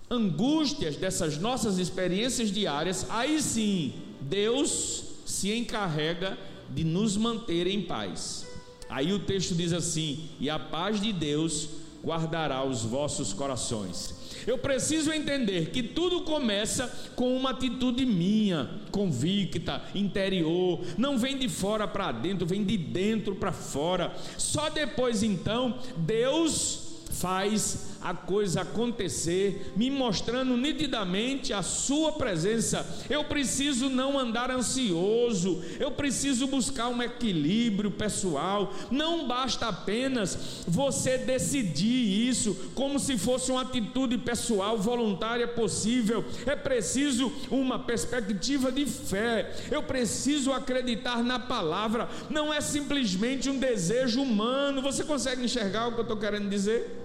angústias 0.10 0.96
dessas 0.96 1.38
nossas 1.38 1.78
experiências 1.78 2.52
diárias, 2.52 3.06
aí 3.10 3.42
sim 3.42 3.94
Deus 4.22 5.04
se 5.26 5.54
encarrega 5.54 6.38
de 6.70 6.84
nos 6.84 7.16
manter 7.16 7.68
em 7.68 7.82
paz. 7.82 8.46
Aí 8.90 9.12
o 9.14 9.20
texto 9.20 9.56
diz 9.56 9.74
assim: 9.74 10.30
e 10.40 10.50
a 10.50 10.60
paz 10.60 11.02
de 11.02 11.12
Deus 11.12 11.70
guardará 12.04 12.64
os 12.64 12.84
vossos 12.84 13.34
corações. 13.34 14.24
Eu 14.46 14.58
preciso 14.58 15.12
entender 15.12 15.70
que 15.70 15.82
tudo 15.82 16.22
começa 16.22 16.92
com 17.16 17.36
uma 17.36 17.52
atitude 17.52 18.06
minha, 18.06 18.70
convicta, 18.92 19.82
interior, 19.96 20.82
não 20.98 21.18
vem 21.18 21.38
de 21.38 21.48
fora 21.48 21.88
para 21.88 22.12
dentro, 22.12 22.46
vem 22.46 22.64
de 22.64 22.78
dentro 22.78 23.36
para 23.36 23.54
fora. 23.54 24.14
Só 24.38 24.70
depois 24.70 25.24
então 25.24 25.80
Deus 25.98 26.84
faz 27.12 27.93
a 28.04 28.14
coisa 28.14 28.62
acontecer, 28.62 29.72
me 29.78 29.90
mostrando 29.90 30.58
nitidamente 30.58 31.54
a 31.54 31.62
sua 31.62 32.12
presença. 32.12 32.86
Eu 33.10 33.24
preciso 33.24 33.90
não 33.90 34.20
andar 34.20 34.52
ansioso, 34.52 35.64
eu 35.80 35.90
preciso 35.90 36.48
buscar 36.48 36.90
um 36.90 37.02
equilíbrio 37.02 37.90
pessoal. 37.90 38.74
Não 38.92 39.26
basta 39.26 39.68
apenas 39.68 40.64
você 40.68 41.18
decidir 41.18 42.28
isso 42.28 42.72
como 42.76 43.00
se 43.00 43.18
fosse 43.18 43.52
uma 43.52 43.62
atitude 43.62 44.18
pessoal 44.18 44.78
voluntária 44.78 45.48
possível. 45.48 46.26
É 46.46 46.56
preciso 46.56 47.32
uma 47.50 47.80
perspectiva 47.80 48.72
de 48.72 48.86
fé. 48.86 49.56
Eu 49.72 49.82
preciso 49.84 50.52
acreditar 50.52 51.24
na 51.24 51.40
palavra. 51.40 52.10
Não 52.30 52.54
é 52.54 52.60
simplesmente 52.60 53.50
um 53.50 53.58
desejo 53.58 54.22
humano. 54.22 54.82
Você 54.82 55.06
consegue 55.06 55.44
enxergar 55.46 55.88
o 55.88 55.94
que 55.94 56.00
eu 56.00 56.04
estou 56.04 56.18
querendo 56.18 56.50
dizer? 56.50 57.03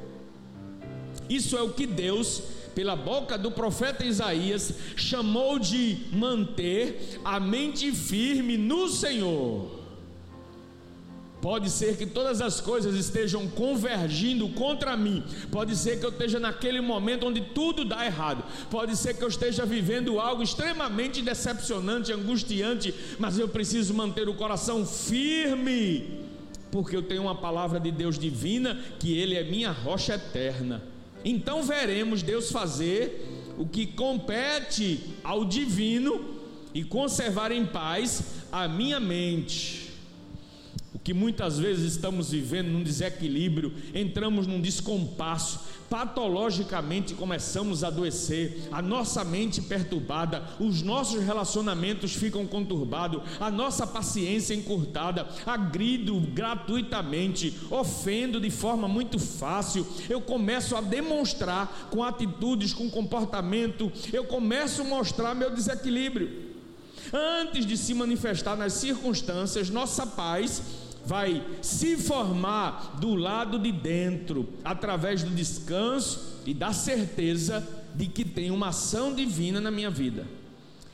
Isso 1.29 1.57
é 1.57 1.63
o 1.63 1.71
que 1.71 1.87
Deus, 1.87 2.43
pela 2.75 2.97
boca 2.97 3.37
do 3.37 3.51
profeta 3.51 4.05
Isaías, 4.05 4.73
chamou 4.97 5.59
de 5.59 5.99
manter 6.13 7.21
a 7.25 7.39
mente 7.39 7.93
firme 7.93 8.57
no 8.57 8.89
Senhor. 8.89 9.79
Pode 11.41 11.71
ser 11.71 11.97
que 11.97 12.05
todas 12.05 12.41
as 12.41 12.61
coisas 12.61 12.97
estejam 12.97 13.47
convergindo 13.47 14.49
contra 14.51 14.97
mim. 14.97 15.23
Pode 15.53 15.77
ser 15.77 16.01
que 16.01 16.05
eu 16.05 16.11
esteja 16.11 16.41
naquele 16.41 16.81
momento 16.81 17.27
onde 17.27 17.41
tudo 17.41 17.85
dá 17.85 18.05
errado. 18.05 18.43
Pode 18.69 18.97
ser 18.97 19.15
que 19.15 19.23
eu 19.23 19.29
esteja 19.29 19.65
vivendo 19.65 20.19
algo 20.19 20.43
extremamente 20.43 21.23
decepcionante, 21.23 22.13
angustiante, 22.13 22.93
mas 23.21 23.39
eu 23.39 23.49
preciso 23.49 23.95
manter 23.95 24.29
o 24.29 24.35
coração 24.35 24.85
firme, 24.85 26.23
porque 26.73 26.97
eu 26.97 27.03
tenho 27.03 27.23
uma 27.23 27.37
palavra 27.37 27.79
de 27.79 27.93
Deus 27.93 28.19
divina 28.19 28.77
que 28.99 29.17
Ele 29.17 29.37
é 29.37 29.45
minha 29.45 29.71
rocha 29.71 30.15
eterna. 30.15 30.83
Então 31.25 31.63
veremos 31.63 32.23
Deus 32.23 32.51
fazer 32.51 33.27
o 33.59 33.67
que 33.67 33.87
compete 33.87 35.17
ao 35.25 35.45
divino 35.45 36.39
e 36.73 36.85
conservar 36.85 37.51
em 37.51 37.67
paz 37.67 38.23
a 38.53 38.69
minha 38.69 39.01
mente. 39.01 39.88
O 40.95 40.99
que 40.99 41.13
muitas 41.13 41.59
vezes 41.59 41.93
estamos 41.93 42.31
vivendo 42.31 42.69
num 42.69 42.83
desequilíbrio, 42.83 43.75
entramos 43.95 44.47
num 44.47 44.59
descompasso, 44.59 45.61
patologicamente 45.91 47.15
começamos 47.15 47.85
a 47.85 47.89
adoecer, 47.89 48.69
a 48.73 48.81
nossa 48.81 49.23
mente 49.23 49.61
perturbada, 49.61 50.43
os 50.59 50.81
nossos 50.81 51.23
relacionamentos 51.23 52.15
ficam 52.15 52.47
conturbados, 52.47 53.21
a 53.39 53.51
nossa 53.51 53.87
paciência 53.87 54.55
encurtada, 54.55 55.29
agrido 55.45 56.19
gratuitamente, 56.33 57.55
ofendo 57.71 58.41
de 58.41 58.51
forma 58.51 58.89
muito 58.89 59.19
fácil, 59.19 59.87
eu 60.09 60.23
começo 60.23 60.75
a 60.75 60.81
demonstrar 60.81 61.89
com 61.91 62.03
atitudes, 62.03 62.73
com 62.73 62.91
comportamento, 62.91 63.93
eu 64.11 64.25
começo 64.25 64.81
a 64.81 64.85
mostrar 64.85 65.35
meu 65.35 65.51
desequilíbrio. 65.51 66.48
Antes 67.13 67.65
de 67.65 67.77
se 67.77 67.95
manifestar 67.95 68.57
nas 68.57 68.75
circunstâncias, 68.75 69.71
nossa 69.71 70.07
paz 70.07 70.63
vai 71.07 71.43
se 71.63 71.97
formar 71.97 72.99
do 73.01 73.15
lado 73.15 73.59
de 73.59 73.73
dentro, 73.73 74.49
através 74.63 75.23
do 75.23 75.31
descanso 75.31 76.43
e 76.45 76.53
da 76.53 76.73
certeza 76.73 77.67
de 77.95 78.07
que 78.07 78.25
tem 78.25 78.51
uma 78.51 78.69
ação 78.69 79.15
divina 79.15 79.61
na 79.61 79.71
minha 79.71 79.91
vida. 79.91 80.27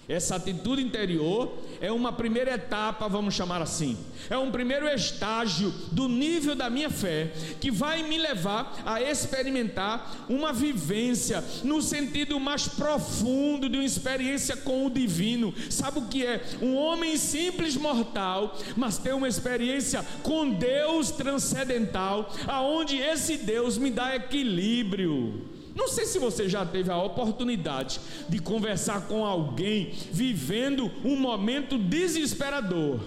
Essa 0.08 0.36
atitude 0.36 0.82
interior 0.82 1.58
é 1.80 1.90
uma 1.90 2.12
primeira 2.12 2.54
etapa, 2.54 3.08
vamos 3.08 3.34
chamar 3.34 3.62
assim. 3.62 3.96
É 4.28 4.36
um 4.36 4.50
primeiro 4.50 4.86
estágio 4.86 5.70
do 5.90 6.08
nível 6.08 6.54
da 6.54 6.68
minha 6.68 6.90
fé 6.90 7.32
que 7.60 7.70
vai 7.70 8.02
me 8.02 8.18
levar 8.18 8.82
a 8.84 9.00
experimentar 9.00 10.26
uma 10.28 10.52
vivência 10.52 11.42
no 11.62 11.80
sentido 11.80 12.38
mais 12.38 12.68
profundo 12.68 13.68
de 13.68 13.78
uma 13.78 13.84
experiência 13.84 14.56
com 14.56 14.86
o 14.86 14.90
divino. 14.90 15.54
Sabe 15.70 15.98
o 15.98 16.06
que 16.06 16.24
é? 16.24 16.44
Um 16.60 16.76
homem 16.76 17.16
simples 17.16 17.76
mortal, 17.76 18.58
mas 18.76 18.98
ter 18.98 19.14
uma 19.14 19.28
experiência 19.28 20.04
com 20.22 20.50
Deus 20.50 21.10
transcendental, 21.10 22.30
aonde 22.46 22.98
esse 22.98 23.38
Deus 23.38 23.78
me 23.78 23.90
dá 23.90 24.14
equilíbrio. 24.14 25.53
Não 25.74 25.88
sei 25.88 26.06
se 26.06 26.18
você 26.18 26.48
já 26.48 26.64
teve 26.64 26.90
a 26.90 26.96
oportunidade 26.96 28.00
de 28.28 28.38
conversar 28.38 29.08
com 29.08 29.24
alguém 29.24 29.92
vivendo 30.12 30.90
um 31.04 31.16
momento 31.16 31.76
desesperador, 31.76 33.00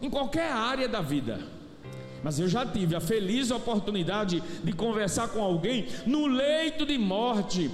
em 0.00 0.08
qualquer 0.08 0.50
área 0.50 0.88
da 0.88 1.02
vida. 1.02 1.38
Mas 2.24 2.38
eu 2.38 2.48
já 2.48 2.64
tive 2.64 2.96
a 2.96 3.00
feliz 3.00 3.50
oportunidade 3.50 4.42
de 4.64 4.72
conversar 4.72 5.28
com 5.28 5.42
alguém 5.42 5.86
no 6.06 6.26
leito 6.26 6.86
de 6.86 6.96
morte, 6.96 7.70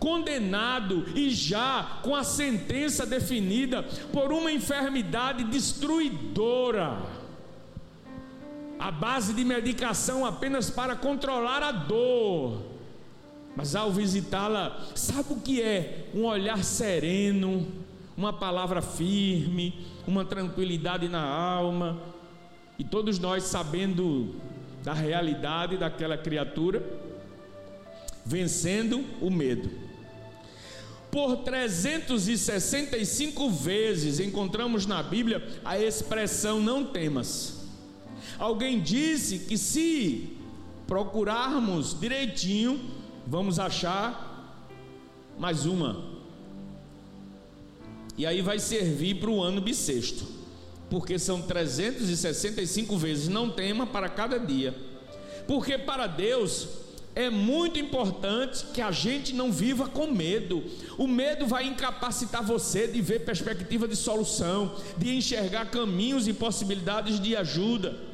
condenado 0.00 1.04
e 1.14 1.28
já 1.28 2.00
com 2.02 2.16
a 2.16 2.24
sentença 2.24 3.04
definida 3.04 3.82
por 4.12 4.32
uma 4.32 4.50
enfermidade 4.50 5.44
destruidora. 5.44 7.02
A 8.78 8.90
base 8.90 9.34
de 9.34 9.44
medicação 9.44 10.24
apenas 10.24 10.70
para 10.70 10.96
controlar 10.96 11.62
a 11.62 11.70
dor 11.70 12.73
mas 13.56 13.76
ao 13.76 13.92
visitá-la, 13.92 14.84
sabe 14.94 15.32
o 15.32 15.40
que 15.40 15.62
é? 15.62 16.08
Um 16.14 16.24
olhar 16.24 16.62
sereno, 16.64 17.66
uma 18.16 18.32
palavra 18.32 18.82
firme, 18.82 19.86
uma 20.06 20.24
tranquilidade 20.24 21.08
na 21.08 21.22
alma. 21.22 22.00
E 22.78 22.84
todos 22.84 23.18
nós 23.18 23.42
sabendo 23.44 24.34
da 24.82 24.92
realidade 24.92 25.76
daquela 25.76 26.18
criatura, 26.18 26.82
vencendo 28.24 29.04
o 29.20 29.30
medo. 29.30 29.70
Por 31.10 31.38
365 31.38 33.50
vezes 33.50 34.18
encontramos 34.18 34.84
na 34.84 35.00
Bíblia 35.00 35.46
a 35.64 35.78
expressão 35.78 36.60
não 36.60 36.84
temas. 36.84 37.62
Alguém 38.36 38.80
disse 38.80 39.38
que 39.40 39.56
se 39.56 40.36
procurarmos 40.88 41.98
direitinho, 41.98 42.80
vamos 43.26 43.58
achar 43.58 44.32
mais 45.38 45.66
uma. 45.66 46.14
E 48.16 48.24
aí 48.24 48.40
vai 48.40 48.58
servir 48.58 49.16
para 49.16 49.30
o 49.30 49.42
ano 49.42 49.60
bissexto, 49.60 50.24
porque 50.88 51.18
são 51.18 51.42
365 51.42 52.96
vezes, 52.96 53.28
não 53.28 53.50
tema 53.50 53.86
para 53.86 54.08
cada 54.08 54.38
dia. 54.38 54.74
Porque 55.46 55.76
para 55.76 56.06
Deus 56.06 56.68
é 57.14 57.30
muito 57.30 57.78
importante 57.78 58.64
que 58.72 58.80
a 58.80 58.90
gente 58.90 59.32
não 59.34 59.52
viva 59.52 59.88
com 59.88 60.06
medo. 60.06 60.64
O 60.96 61.06
medo 61.06 61.46
vai 61.46 61.66
incapacitar 61.66 62.42
você 62.42 62.86
de 62.86 63.00
ver 63.00 63.24
perspectiva 63.24 63.86
de 63.86 63.96
solução, 63.96 64.76
de 64.96 65.14
enxergar 65.16 65.70
caminhos 65.70 66.26
e 66.26 66.32
possibilidades 66.32 67.20
de 67.20 67.36
ajuda. 67.36 68.13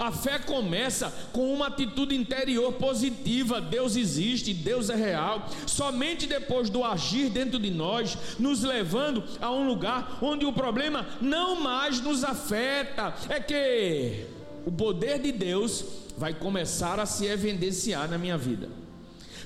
A 0.00 0.10
fé 0.10 0.38
começa 0.38 1.12
com 1.30 1.52
uma 1.52 1.66
atitude 1.66 2.16
interior 2.16 2.72
positiva: 2.72 3.60
Deus 3.60 3.96
existe, 3.96 4.54
Deus 4.54 4.88
é 4.88 4.96
real. 4.96 5.46
Somente 5.66 6.26
depois 6.26 6.70
do 6.70 6.82
agir 6.82 7.28
dentro 7.28 7.58
de 7.58 7.70
nós, 7.70 8.16
nos 8.38 8.62
levando 8.62 9.22
a 9.42 9.52
um 9.52 9.68
lugar 9.68 10.18
onde 10.22 10.46
o 10.46 10.54
problema 10.54 11.06
não 11.20 11.60
mais 11.60 12.00
nos 12.00 12.24
afeta, 12.24 13.14
é 13.28 13.38
que 13.38 14.24
o 14.64 14.72
poder 14.72 15.18
de 15.18 15.32
Deus 15.32 15.84
vai 16.16 16.32
começar 16.32 16.98
a 16.98 17.04
se 17.04 17.26
evidenciar 17.26 18.08
na 18.08 18.16
minha 18.16 18.38
vida. 18.38 18.70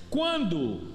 Quando 0.09 0.95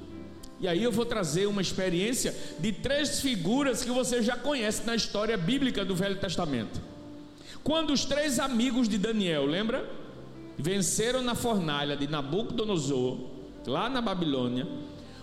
e 0.61 0.67
aí 0.67 0.83
eu 0.83 0.91
vou 0.91 1.05
trazer 1.05 1.47
uma 1.47 1.61
experiência 1.61 2.35
de 2.59 2.71
três 2.71 3.21
figuras 3.21 3.83
que 3.83 3.91
você 3.91 4.21
já 4.21 4.35
conhece 4.37 4.85
na 4.85 4.95
história 4.95 5.37
bíblica 5.37 5.83
do 5.83 5.95
Velho 5.95 6.17
Testamento. 6.17 6.81
Quando 7.63 7.91
os 7.91 8.05
três 8.05 8.39
amigos 8.39 8.87
de 8.87 8.97
Daniel, 8.97 9.45
lembra? 9.45 9.89
Venceram 10.57 11.21
na 11.21 11.35
fornalha 11.35 11.95
de 11.95 12.07
Nabucodonosor, 12.07 13.17
lá 13.65 13.89
na 13.89 14.01
Babilônia, 14.01 14.67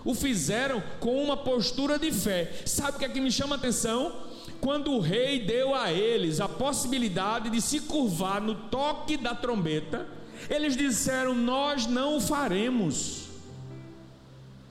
o 0.03 0.15
fizeram 0.15 0.81
com 0.99 1.21
uma 1.21 1.37
postura 1.37 1.99
de 1.99 2.11
fé. 2.11 2.51
Sabe 2.65 2.97
o 2.97 2.99
que 2.99 3.05
é 3.05 3.09
que 3.09 3.21
me 3.21 3.31
chama 3.31 3.55
a 3.55 3.57
atenção? 3.57 4.13
Quando 4.59 4.91
o 4.93 4.99
rei 4.99 5.39
deu 5.39 5.75
a 5.75 5.91
eles 5.91 6.39
a 6.39 6.47
possibilidade 6.47 7.49
de 7.49 7.61
se 7.61 7.81
curvar 7.81 8.41
no 8.41 8.55
toque 8.55 9.17
da 9.17 9.35
trombeta, 9.35 10.07
eles 10.49 10.75
disseram: 10.75 11.35
Nós 11.35 11.85
não 11.85 12.17
o 12.17 12.21
faremos. 12.21 13.27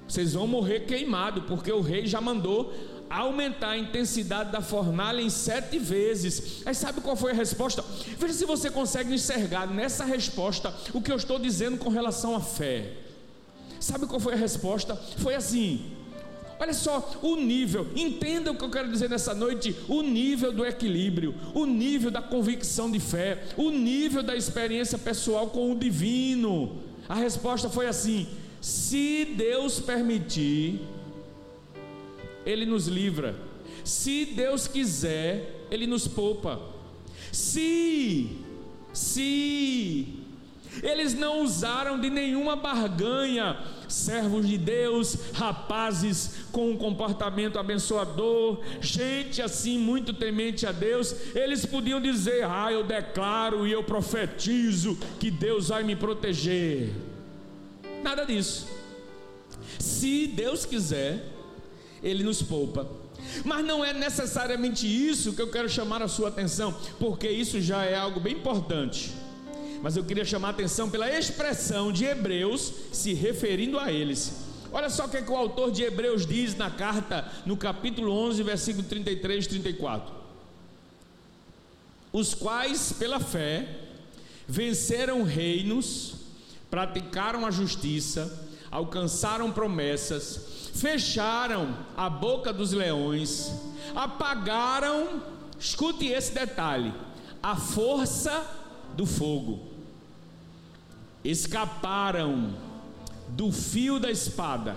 Vocês 0.09 0.35
vão 0.35 0.47
morrer 0.47 0.81
queimado, 0.81 1.43
porque 1.43 1.71
o 1.71 1.81
rei 1.81 2.07
já 2.07 2.21
mandou 2.21 2.73
aumentar 3.11 3.71
a 3.71 3.79
intensidade 3.79 4.51
da 4.51 4.61
fornalha 4.61 5.21
em 5.21 5.31
sete 5.31 5.79
vezes. 5.79 6.63
Aí 6.65 6.75
sabe 6.75 7.01
qual 7.01 7.17
foi 7.17 7.33
a 7.33 7.35
resposta? 7.35 7.85
Veja 8.19 8.35
se 8.35 8.45
você 8.45 8.71
consegue 8.71 9.15
enxergar 9.15 9.67
nessa 9.67 10.05
resposta 10.05 10.75
o 10.93 11.01
que 11.01 11.11
eu 11.11 11.17
estou 11.17 11.39
dizendo 11.39 11.79
com 11.79 11.89
relação 11.89 12.35
à 12.35 12.41
fé. 12.41 12.93
Sabe 13.81 14.07
qual 14.07 14.21
foi 14.21 14.35
a 14.35 14.37
resposta? 14.37 14.97
Foi 15.19 15.35
assim: 15.35 15.97
Olha 16.59 16.73
só 16.73 17.19
o 17.23 17.37
nível, 17.37 17.87
entenda 17.95 18.51
o 18.51 18.57
que 18.57 18.65
eu 18.65 18.71
quero 18.71 18.91
dizer 18.91 19.11
nessa 19.11 19.35
noite: 19.35 19.77
o 19.89 20.03
nível 20.03 20.53
do 20.53 20.65
equilíbrio, 20.65 21.35
o 21.55 21.67
nível 21.67 22.11
da 22.11 22.23
convicção 22.23 22.91
de 22.91 22.99
fé, 22.99 23.45
o 23.57 23.71
nível 23.71 24.23
da 24.23 24.35
experiência 24.35 24.99
pessoal 24.99 25.49
com 25.49 25.71
o 25.71 25.77
divino. 25.77 26.83
A 27.09 27.15
resposta 27.15 27.69
foi 27.69 27.87
assim: 27.87 28.27
se 28.61 29.35
Deus 29.37 29.79
permitir, 29.79 30.81
ele 32.47 32.64
nos 32.64 32.86
livra. 32.86 33.34
Se 33.84 34.24
Deus 34.24 34.66
quiser, 34.66 35.66
Ele 35.70 35.86
nos 35.86 36.09
poupa. 36.09 36.61
Se, 37.32 38.30
se 38.92 40.09
eles 40.82 41.14
não 41.14 41.42
usaram 41.42 42.01
de 42.01 42.11
nenhuma 42.11 42.57
barganha, 42.57 43.59
servos 43.88 44.47
de 44.47 44.59
Deus, 44.59 45.16
rapazes 45.32 46.47
com 46.53 46.70
um 46.70 46.76
comportamento 46.76 47.59
abençoador, 47.59 48.61
gente 48.80 49.40
assim 49.40 49.78
muito 49.78 50.12
temente 50.12 50.66
a 50.66 50.72
Deus, 50.72 51.14
eles 51.34 51.64
podiam 51.64 52.01
dizer: 52.01 52.44
Ah, 52.44 52.72
eu 52.72 52.84
declaro 52.84 53.66
e 53.66 53.72
eu 53.72 53.82
profetizo 53.84 54.99
que 55.18 55.30
Deus 55.30 55.68
vai 55.68 55.82
me 55.82 55.97
proteger. 55.97 56.92
Nada 58.03 58.24
disso. 58.24 58.68
Se 59.78 60.26
Deus 60.26 60.64
quiser, 60.64 61.36
ele 62.09 62.23
nos 62.23 62.43
poupa. 62.43 62.87
Mas 63.45 63.65
não 63.65 63.85
é 63.85 63.93
necessariamente 63.93 64.87
isso 64.87 65.33
que 65.33 65.43
eu 65.43 65.51
quero 65.51 65.69
chamar 65.69 66.03
a 66.03 66.09
sua 66.09 66.29
atenção, 66.29 66.75
porque 66.99 67.29
isso 67.29 67.61
já 67.61 67.85
é 67.85 67.97
algo 67.97 68.21
bem 68.21 68.35
importante. 68.35 69.13
Mas 69.83 69.97
eu 69.97 70.05
queria 70.05 70.25
chamar 70.25 70.49
a 70.49 70.51
atenção 70.53 70.89
pela 70.89 71.11
expressão 71.11 71.93
de 71.93 72.05
Hebreus 72.05 72.73
se 72.93 73.13
referindo 73.13 73.79
a 73.79 73.93
eles. 73.93 74.45
Olha 74.73 74.91
só 74.91 75.07
o 75.07 75.09
que, 75.09 75.19
é 75.19 75.23
que 75.23 75.31
o 75.31 75.37
autor 75.37 75.71
de 75.71 75.83
Hebreus 75.83 76.27
diz 76.27 76.57
na 76.57 76.71
carta, 76.71 77.31
no 77.45 77.57
capítulo 77.57 78.13
11, 78.13 78.43
versículo 78.43 78.87
33 78.87 79.45
e 79.45 79.49
34. 79.49 80.15
Os 82.13 82.35
quais, 82.35 82.93
pela 82.93 83.21
fé, 83.21 83.69
venceram 84.49 85.23
reinos, 85.23 86.15
praticaram 86.71 87.47
a 87.47 87.51
justiça, 87.51 88.49
alcançaram 88.71 89.53
promessas, 89.53 90.56
fecharam 90.81 91.77
a 91.97 92.09
boca 92.09 92.53
dos 92.53 92.72
leões, 92.72 93.53
apagaram, 93.95 95.22
escute 95.59 96.07
esse 96.07 96.33
detalhe, 96.33 96.93
a 97.43 97.57
força 97.57 98.45
do 98.95 99.07
fogo, 99.07 99.68
escaparam 101.24 102.55
do 103.29 103.51
fio 103.51 103.99
da 103.99 104.11
espada, 104.11 104.77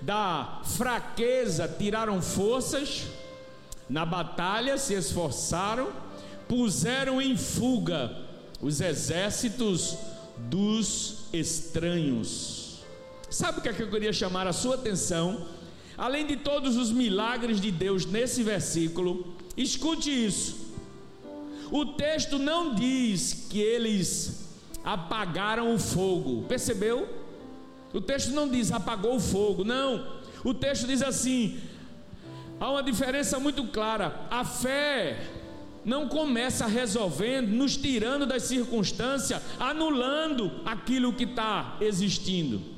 da 0.00 0.60
fraqueza 0.64 1.66
tiraram 1.66 2.20
forças, 2.20 3.06
na 3.88 4.04
batalha 4.04 4.78
se 4.78 4.94
esforçaram, 4.94 5.88
puseram 6.48 7.20
em 7.20 7.36
fuga 7.36 8.16
os 8.60 8.80
exércitos 8.80 9.96
dos 10.36 11.24
estranhos. 11.32 12.55
Sabe 13.36 13.58
o 13.58 13.60
que, 13.60 13.68
é 13.68 13.72
que 13.74 13.82
eu 13.82 13.90
queria 13.90 14.14
chamar 14.14 14.46
a 14.46 14.52
sua 14.54 14.76
atenção? 14.76 15.46
Além 15.98 16.26
de 16.26 16.36
todos 16.36 16.74
os 16.74 16.90
milagres 16.90 17.60
de 17.60 17.70
Deus 17.70 18.06
nesse 18.06 18.42
versículo, 18.42 19.36
escute 19.54 20.08
isso. 20.08 20.72
O 21.70 21.84
texto 21.84 22.38
não 22.38 22.74
diz 22.74 23.46
que 23.50 23.60
eles 23.60 24.48
apagaram 24.82 25.74
o 25.74 25.78
fogo, 25.78 26.46
percebeu? 26.48 27.06
O 27.92 28.00
texto 28.00 28.30
não 28.30 28.48
diz 28.48 28.72
apagou 28.72 29.16
o 29.16 29.20
fogo, 29.20 29.64
não. 29.64 30.22
O 30.42 30.54
texto 30.54 30.86
diz 30.86 31.02
assim: 31.02 31.60
há 32.58 32.70
uma 32.70 32.82
diferença 32.82 33.38
muito 33.38 33.66
clara. 33.66 34.26
A 34.30 34.46
fé 34.46 35.28
não 35.84 36.08
começa 36.08 36.66
resolvendo, 36.66 37.50
nos 37.50 37.76
tirando 37.76 38.24
das 38.24 38.44
circunstâncias, 38.44 39.42
anulando 39.60 40.62
aquilo 40.64 41.12
que 41.12 41.24
está 41.24 41.76
existindo. 41.82 42.75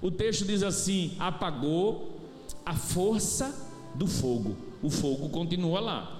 O 0.00 0.10
texto 0.10 0.44
diz 0.44 0.62
assim: 0.62 1.12
apagou 1.18 2.20
a 2.64 2.74
força 2.74 3.54
do 3.94 4.06
fogo. 4.06 4.56
O 4.82 4.90
fogo 4.90 5.28
continua 5.28 5.80
lá. 5.80 6.18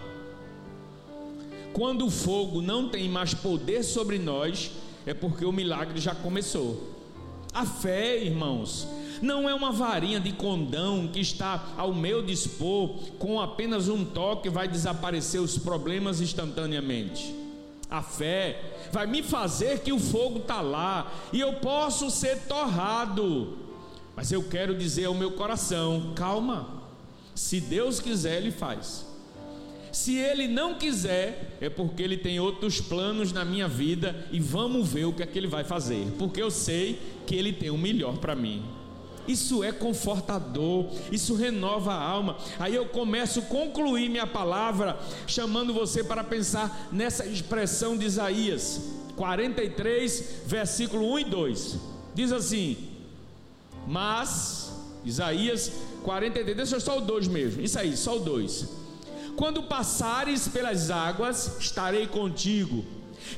Quando 1.73 2.07
o 2.07 2.11
fogo 2.11 2.61
não 2.61 2.89
tem 2.89 3.09
mais 3.09 3.35
poder 3.35 3.85
sobre 3.85 4.19
nós, 4.19 4.73
é 5.07 5.15
porque 5.15 5.45
o 5.45 5.53
milagre 5.53 6.01
já 6.01 6.15
começou. 6.15 6.97
A 7.53 7.65
fé, 7.65 8.23
irmãos, 8.25 8.87
não 9.23 9.49
é 9.49 9.55
uma 9.55 9.71
varinha 9.71 10.19
de 10.19 10.33
condão 10.33 11.09
que 11.09 11.21
está 11.21 11.75
ao 11.77 11.95
meu 11.95 12.23
dispor, 12.23 12.91
com 13.19 13.41
apenas 13.41 13.89
um 13.89 14.05
toque 14.05 14.49
vai 14.49 14.67
desaparecer 14.67 15.41
os 15.41 15.57
problemas 15.57 16.21
instantaneamente. 16.21 17.35
A 17.91 18.03
fé 18.03 18.61
vai 18.93 19.07
me 19.07 19.23
fazer 19.23 19.81
que 19.81 19.93
o 19.93 19.99
fogo 19.99 20.41
está 20.41 20.61
lá 20.61 21.11
e 21.33 21.41
eu 21.41 21.55
posso 21.55 22.11
ser 22.11 22.47
torrado. 22.47 23.68
Mas 24.19 24.33
eu 24.33 24.43
quero 24.43 24.77
dizer 24.77 25.05
ao 25.05 25.15
meu 25.15 25.31
coração: 25.31 26.13
calma, 26.17 26.83
se 27.37 27.61
Deus 27.61 28.01
quiser, 28.01 28.39
Ele 28.39 28.51
faz. 28.51 29.07
Se 29.93 30.17
ele 30.17 30.49
não 30.49 30.75
quiser, 30.75 31.57
é 31.61 31.71
porque 31.71 32.03
ele 32.03 32.17
tem 32.17 32.39
outros 32.39 32.81
planos 32.81 33.33
na 33.33 33.45
minha 33.45 33.69
vida 33.69 34.27
e 34.33 34.41
vamos 34.41 34.89
ver 34.89 35.05
o 35.05 35.13
que 35.13 35.23
é 35.23 35.27
que 35.27 35.39
ele 35.39 35.47
vai 35.47 35.65
fazer, 35.65 36.05
porque 36.19 36.43
eu 36.43 36.51
sei 36.51 37.01
que 37.27 37.35
ele 37.35 37.53
tem 37.53 37.71
o 37.71 37.79
melhor 37.79 38.19
para 38.19 38.35
mim. 38.35 38.63
Isso 39.27 39.63
é 39.65 39.73
confortador, 39.73 40.87
isso 41.11 41.35
renova 41.35 41.93
a 41.95 42.03
alma. 42.03 42.37
Aí 42.59 42.75
eu 42.75 42.87
começo 42.87 43.39
a 43.39 43.43
concluir 43.43 44.11
minha 44.11 44.27
palavra, 44.27 44.99
chamando 45.27 45.73
você 45.73 46.03
para 46.03 46.25
pensar 46.25 46.89
nessa 46.93 47.25
expressão 47.25 47.97
de 47.97 48.05
Isaías 48.05 48.81
43, 49.17 50.43
versículo 50.45 51.13
1 51.13 51.19
e 51.21 51.25
2. 51.25 51.79
Diz 52.15 52.33
assim: 52.33 52.88
Mas, 53.87 54.73
Isaías 55.05 55.73
43, 56.03 56.57
deixa 56.57 56.77
eu 56.77 56.81
só 56.81 56.99
o 56.99 57.01
2 57.01 57.29
mesmo, 57.29 57.63
isso 57.63 57.79
aí, 57.79 57.97
só 57.97 58.17
o 58.17 58.21
2 58.21 58.79
quando 59.39 59.63
passares 59.63 60.49
pelas 60.49 60.91
águas, 60.91 61.59
estarei 61.61 62.09
contigo. 62.09 62.85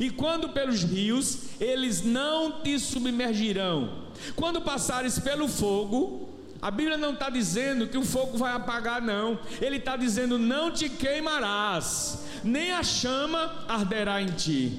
E 0.01 0.09
quando 0.09 0.49
pelos 0.49 0.83
rios, 0.83 1.61
eles 1.61 2.03
não 2.03 2.63
te 2.63 2.79
submergirão. 2.79 4.07
Quando 4.35 4.63
passares 4.63 5.19
pelo 5.19 5.47
fogo, 5.47 6.31
a 6.63 6.71
Bíblia 6.71 6.97
não 6.97 7.13
está 7.13 7.29
dizendo 7.29 7.87
que 7.87 7.99
o 7.99 8.03
fogo 8.03 8.39
vai 8.39 8.55
apagar, 8.55 9.03
não. 9.03 9.39
Ele 9.61 9.77
está 9.77 9.95
dizendo: 9.95 10.39
não 10.39 10.71
te 10.71 10.89
queimarás, 10.89 12.25
nem 12.43 12.73
a 12.73 12.83
chama 12.83 13.67
arderá 13.69 14.23
em 14.23 14.29
ti. 14.29 14.79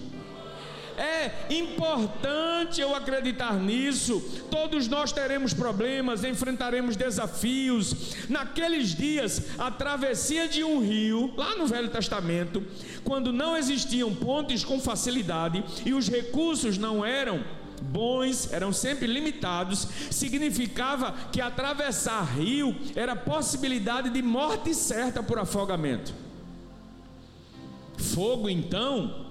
É 1.01 1.31
importante 1.49 2.79
eu 2.79 2.95
acreditar 2.95 3.55
nisso. 3.55 4.21
Todos 4.51 4.87
nós 4.87 5.11
teremos 5.11 5.51
problemas, 5.51 6.23
enfrentaremos 6.23 6.95
desafios. 6.95 8.13
Naqueles 8.29 8.93
dias, 8.93 9.57
a 9.57 9.71
travessia 9.71 10.47
de 10.47 10.63
um 10.63 10.79
rio, 10.79 11.33
lá 11.35 11.55
no 11.55 11.65
Velho 11.65 11.89
Testamento, 11.89 12.63
quando 13.03 13.33
não 13.33 13.57
existiam 13.57 14.13
pontes 14.13 14.63
com 14.63 14.79
facilidade 14.79 15.63
e 15.83 15.91
os 15.91 16.07
recursos 16.07 16.77
não 16.77 17.03
eram 17.03 17.43
bons, 17.81 18.53
eram 18.53 18.71
sempre 18.71 19.07
limitados, 19.07 19.87
significava 20.11 21.15
que 21.31 21.41
atravessar 21.41 22.21
rio 22.35 22.75
era 22.95 23.15
possibilidade 23.15 24.11
de 24.11 24.21
morte 24.21 24.75
certa 24.75 25.23
por 25.23 25.39
afogamento. 25.39 26.13
Fogo, 27.97 28.47
então, 28.47 29.30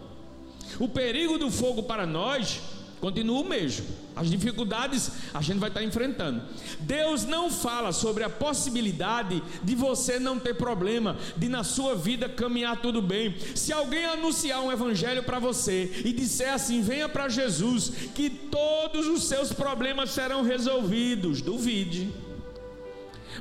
o 0.78 0.88
perigo 0.88 1.38
do 1.38 1.50
fogo 1.50 1.82
para 1.82 2.06
nós 2.06 2.60
continua 3.00 3.40
o 3.40 3.48
mesmo. 3.48 3.86
As 4.14 4.28
dificuldades 4.30 5.10
a 5.32 5.40
gente 5.40 5.58
vai 5.58 5.70
estar 5.70 5.82
enfrentando. 5.82 6.42
Deus 6.80 7.24
não 7.24 7.50
fala 7.50 7.92
sobre 7.92 8.22
a 8.22 8.28
possibilidade 8.28 9.42
de 9.64 9.74
você 9.74 10.18
não 10.18 10.38
ter 10.38 10.54
problema, 10.54 11.16
de 11.36 11.48
na 11.48 11.64
sua 11.64 11.94
vida 11.94 12.28
caminhar 12.28 12.80
tudo 12.80 13.00
bem. 13.00 13.34
Se 13.54 13.72
alguém 13.72 14.04
anunciar 14.04 14.60
um 14.60 14.70
evangelho 14.70 15.22
para 15.22 15.38
você 15.38 16.02
e 16.04 16.12
disser 16.12 16.52
assim: 16.52 16.82
venha 16.82 17.08
para 17.08 17.28
Jesus, 17.28 17.92
que 18.14 18.28
todos 18.28 19.06
os 19.06 19.24
seus 19.24 19.52
problemas 19.52 20.10
serão 20.10 20.42
resolvidos, 20.42 21.40
duvide. 21.40 22.12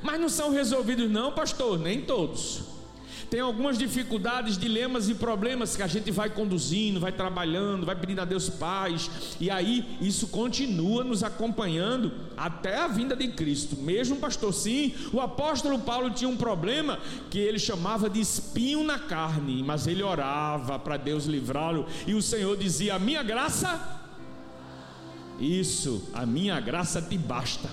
Mas 0.02 0.20
não 0.20 0.30
são 0.30 0.52
resolvidos, 0.52 1.10
não, 1.12 1.34
pastor, 1.34 1.78
nem 1.78 2.02
todos. 2.02 2.79
Tem 3.30 3.40
algumas 3.40 3.78
dificuldades, 3.78 4.58
dilemas 4.58 5.08
e 5.08 5.14
problemas 5.14 5.76
que 5.76 5.84
a 5.84 5.88
gente 5.88 6.10
vai 6.10 6.30
conduzindo, 6.32 7.00
vai 7.00 7.12
trabalhando, 7.12 7.86
vai 7.86 7.96
pedindo 7.96 8.22
a 8.22 8.26
Deus 8.26 8.50
paz, 8.50 9.38
e 9.40 9.52
aí 9.52 9.98
isso 10.02 10.28
continua 10.28 11.04
nos 11.04 11.24
acompanhando 11.24 12.12
até 12.36 12.78
a 12.78 12.88
vinda 12.88 13.16
de 13.16 13.28
Cristo. 13.28 13.78
Mesmo, 13.78 14.16
pastor, 14.16 14.52
sim, 14.52 14.96
o 15.14 15.22
apóstolo 15.22 15.78
Paulo 15.80 16.10
tinha 16.10 16.30
um 16.30 16.38
problema 16.38 16.98
que 17.30 17.38
ele 17.38 17.60
chamava 17.60 18.10
de 18.10 18.20
espinho 18.20 18.84
na 18.84 18.98
carne, 18.98 19.62
mas 19.62 19.86
ele 19.86 20.02
orava 20.02 20.80
para 20.80 20.98
Deus 20.98 21.26
livrá-lo, 21.26 21.86
e 22.08 22.16
o 22.16 22.22
Senhor 22.22 22.58
dizia: 22.58 22.96
A 22.96 23.00
minha 23.00 23.22
graça. 23.22 23.98
Isso, 25.40 26.10
a 26.14 26.26
minha 26.26 26.60
graça 26.60 27.02
te 27.02 27.18
basta. 27.18 27.70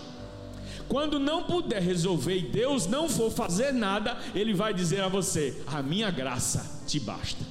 Quando 0.89 1.18
não 1.18 1.43
puder 1.43 1.82
resolver 1.82 2.37
e 2.37 2.43
Deus 2.43 2.87
não 2.87 3.09
for 3.09 3.30
fazer 3.30 3.72
nada, 3.72 4.16
Ele 4.34 4.55
vai 4.55 4.72
dizer 4.72 5.01
a 5.01 5.09
você: 5.09 5.62
A 5.66 5.82
minha 5.82 6.11
graça 6.11 6.82
te 6.87 7.01
basta. 7.01 7.45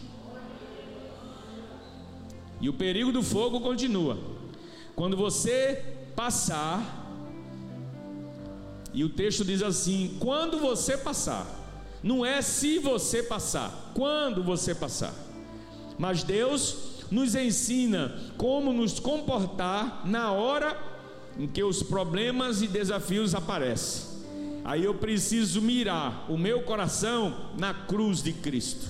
E 2.61 2.69
o 2.69 2.73
perigo 2.73 3.11
do 3.11 3.21
fogo 3.21 3.59
continua. 3.59 4.17
Quando 4.95 5.17
você 5.17 5.83
passar, 6.15 7.05
e 8.93 9.03
o 9.03 9.09
texto 9.09 9.43
diz 9.43 9.61
assim: 9.61 10.15
quando 10.19 10.57
você 10.57 10.97
passar, 10.97 11.45
não 12.01 12.25
é 12.25 12.41
se 12.41 12.79
você 12.79 13.21
passar, 13.21 13.91
quando 13.93 14.41
você 14.41 14.73
passar. 14.73 15.13
Mas 15.97 16.23
Deus 16.23 17.03
nos 17.11 17.35
ensina 17.35 18.17
como 18.37 18.71
nos 18.71 18.99
comportar 18.99 20.01
na 20.05 20.31
hora 20.31 20.94
em 21.37 21.47
que 21.47 21.63
os 21.63 21.83
problemas 21.83 22.61
e 22.61 22.67
desafios 22.67 23.35
aparecem. 23.35 24.15
Aí 24.63 24.83
eu 24.83 24.95
preciso 24.95 25.61
mirar 25.61 26.25
o 26.29 26.37
meu 26.37 26.63
coração 26.63 27.51
na 27.57 27.73
cruz 27.73 28.23
de 28.23 28.33
Cristo 28.33 28.87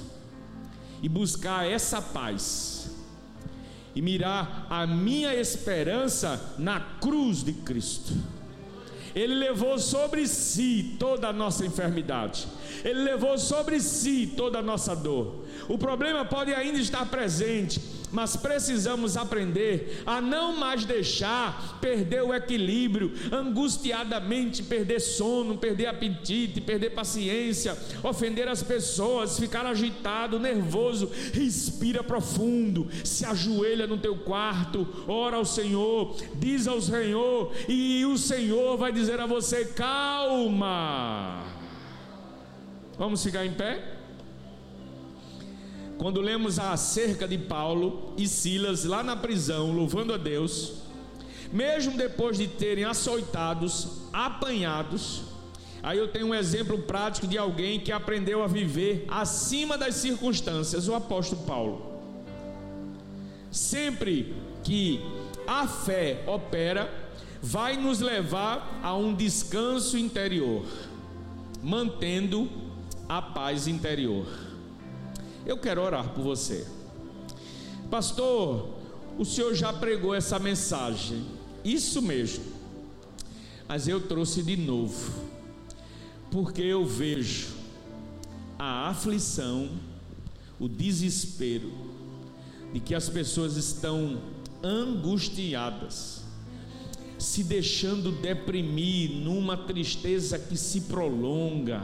e 1.01 1.09
buscar 1.09 1.69
essa 1.69 2.01
paz. 2.01 2.89
E 3.93 4.01
mirar 4.01 4.67
a 4.69 4.85
minha 4.85 5.33
esperança 5.33 6.55
na 6.57 6.79
cruz 6.79 7.43
de 7.43 7.53
Cristo. 7.53 8.13
Ele 9.13 9.33
levou 9.33 9.79
sobre 9.79 10.27
si 10.27 10.97
toda 10.99 11.29
a 11.29 11.33
nossa 11.33 11.65
enfermidade. 11.65 12.45
Ele 12.83 13.03
levou 13.03 13.37
sobre 13.37 13.79
si 13.79 14.33
toda 14.35 14.59
a 14.59 14.61
nossa 14.61 14.93
dor. 14.93 15.45
O 15.69 15.77
problema 15.77 16.25
pode 16.25 16.53
ainda 16.53 16.77
estar 16.77 17.05
presente, 17.05 17.79
mas 18.11 18.35
precisamos 18.35 19.17
aprender 19.17 20.01
a 20.05 20.21
não 20.21 20.57
mais 20.57 20.85
deixar 20.85 21.79
perder 21.79 22.23
o 22.23 22.33
equilíbrio, 22.33 23.11
angustiadamente 23.31 24.63
perder 24.63 24.99
sono, 24.99 25.57
perder 25.57 25.87
apetite, 25.87 26.61
perder 26.61 26.91
paciência, 26.91 27.77
ofender 28.03 28.47
as 28.47 28.63
pessoas, 28.63 29.39
ficar 29.39 29.65
agitado, 29.65 30.39
nervoso. 30.39 31.09
Respira 31.33 32.03
profundo, 32.03 32.87
se 33.03 33.25
ajoelha 33.25 33.87
no 33.87 33.97
teu 33.97 34.15
quarto, 34.17 34.87
ora 35.07 35.37
ao 35.37 35.45
Senhor, 35.45 36.15
diz 36.35 36.67
ao 36.67 36.81
Senhor, 36.81 37.51
e 37.67 38.05
o 38.05 38.17
Senhor 38.17 38.77
vai 38.77 38.91
dizer 38.91 39.19
a 39.19 39.25
você: 39.25 39.65
calma. 39.65 41.43
Vamos 42.97 43.23
ficar 43.23 43.45
em 43.45 43.53
pé? 43.53 43.94
Quando 45.97 46.21
lemos 46.21 46.59
acerca 46.59 47.27
de 47.27 47.37
Paulo 47.37 48.13
e 48.17 48.27
Silas 48.27 48.83
lá 48.83 49.01
na 49.01 49.15
prisão, 49.15 49.71
louvando 49.71 50.13
a 50.13 50.17
Deus, 50.17 50.73
mesmo 51.51 51.97
depois 51.97 52.37
de 52.37 52.47
terem 52.47 52.83
açoitados, 52.83 53.87
apanhados, 54.11 55.23
aí 55.81 55.97
eu 55.97 56.07
tenho 56.07 56.27
um 56.27 56.35
exemplo 56.35 56.79
prático 56.79 57.27
de 57.27 57.37
alguém 57.37 57.79
que 57.79 57.91
aprendeu 57.91 58.43
a 58.43 58.47
viver 58.47 59.05
acima 59.07 59.77
das 59.77 59.95
circunstâncias, 59.95 60.87
o 60.87 60.95
apóstolo 60.95 61.43
Paulo. 61.43 61.95
Sempre 63.49 64.35
que 64.63 64.99
a 65.47 65.67
fé 65.67 66.23
opera, 66.27 66.91
vai 67.41 67.77
nos 67.77 67.99
levar 67.99 68.79
a 68.83 68.95
um 68.95 69.13
descanso 69.13 69.97
interior, 69.97 70.65
mantendo 71.63 72.49
a 73.07 73.21
paz 73.21 73.67
interior. 73.67 74.25
Eu 75.45 75.57
quero 75.57 75.81
orar 75.81 76.09
por 76.09 76.23
você. 76.23 76.65
Pastor, 77.89 78.69
o 79.17 79.23
senhor 79.23 79.53
já 79.53 79.71
pregou 79.71 80.13
essa 80.15 80.39
mensagem. 80.39 81.23
Isso 81.63 82.01
mesmo. 82.01 82.43
Mas 83.67 83.87
eu 83.87 84.01
trouxe 84.01 84.41
de 84.41 84.57
novo. 84.57 85.13
Porque 86.31 86.61
eu 86.61 86.83
vejo 86.85 87.53
a 88.57 88.89
aflição, 88.89 89.69
o 90.59 90.67
desespero 90.67 91.71
de 92.73 92.79
que 92.79 92.95
as 92.95 93.07
pessoas 93.07 93.55
estão 93.55 94.21
angustiadas, 94.63 96.23
se 97.19 97.43
deixando 97.43 98.11
deprimir 98.11 99.11
numa 99.11 99.55
tristeza 99.55 100.39
que 100.39 100.57
se 100.57 100.81
prolonga 100.81 101.83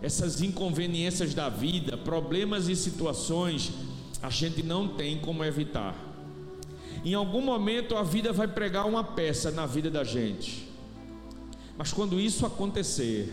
essas 0.00 0.40
inconveniências 0.40 1.34
da 1.34 1.48
vida, 1.48 1.96
problemas 1.96 2.68
e 2.68 2.76
situações, 2.76 3.72
a 4.22 4.30
gente 4.30 4.62
não 4.62 4.88
tem 4.88 5.18
como 5.18 5.44
evitar. 5.44 5.96
Em 7.04 7.14
algum 7.14 7.40
momento 7.40 7.96
a 7.96 8.02
vida 8.02 8.32
vai 8.32 8.48
pregar 8.48 8.86
uma 8.86 9.02
peça 9.02 9.50
na 9.50 9.66
vida 9.66 9.90
da 9.90 10.04
gente. 10.04 10.68
Mas 11.76 11.92
quando 11.92 12.18
isso 12.18 12.44
acontecer, 12.44 13.32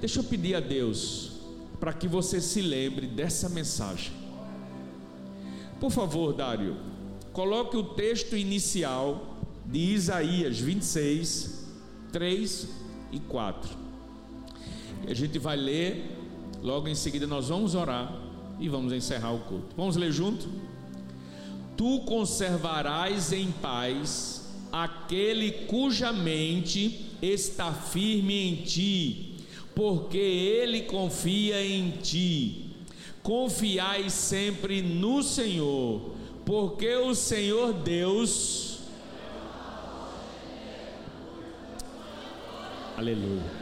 deixa 0.00 0.20
eu 0.20 0.24
pedir 0.24 0.54
a 0.54 0.60
Deus 0.60 1.32
para 1.78 1.92
que 1.92 2.08
você 2.08 2.40
se 2.40 2.62
lembre 2.62 3.06
dessa 3.06 3.48
mensagem. 3.48 4.12
Por 5.78 5.90
favor, 5.90 6.32
Dário, 6.32 6.76
coloque 7.32 7.76
o 7.76 7.82
texto 7.82 8.36
inicial 8.36 9.36
de 9.66 9.78
Isaías 9.78 10.58
26, 10.58 11.66
3 12.12 12.68
e 13.10 13.20
4. 13.20 13.81
A 15.06 15.14
gente 15.14 15.38
vai 15.38 15.56
ler, 15.56 16.16
logo 16.62 16.88
em 16.88 16.94
seguida 16.94 17.26
nós 17.26 17.48
vamos 17.48 17.74
orar 17.74 18.12
e 18.58 18.68
vamos 18.68 18.92
encerrar 18.92 19.32
o 19.32 19.40
culto. 19.40 19.74
Vamos 19.76 19.96
ler 19.96 20.12
junto? 20.12 20.48
Tu 21.76 22.00
conservarás 22.00 23.32
em 23.32 23.50
paz 23.50 24.42
aquele 24.70 25.50
cuja 25.66 26.12
mente 26.12 27.06
está 27.20 27.72
firme 27.72 28.34
em 28.34 28.56
ti, 28.56 29.34
porque 29.74 30.18
ele 30.18 30.82
confia 30.82 31.64
em 31.64 31.90
ti. 32.02 32.70
Confiai 33.22 34.10
sempre 34.10 34.82
no 34.82 35.22
Senhor, 35.22 36.14
porque 36.44 36.94
o 36.96 37.14
Senhor 37.14 37.72
Deus. 37.72 38.78
Aleluia. 42.96 43.61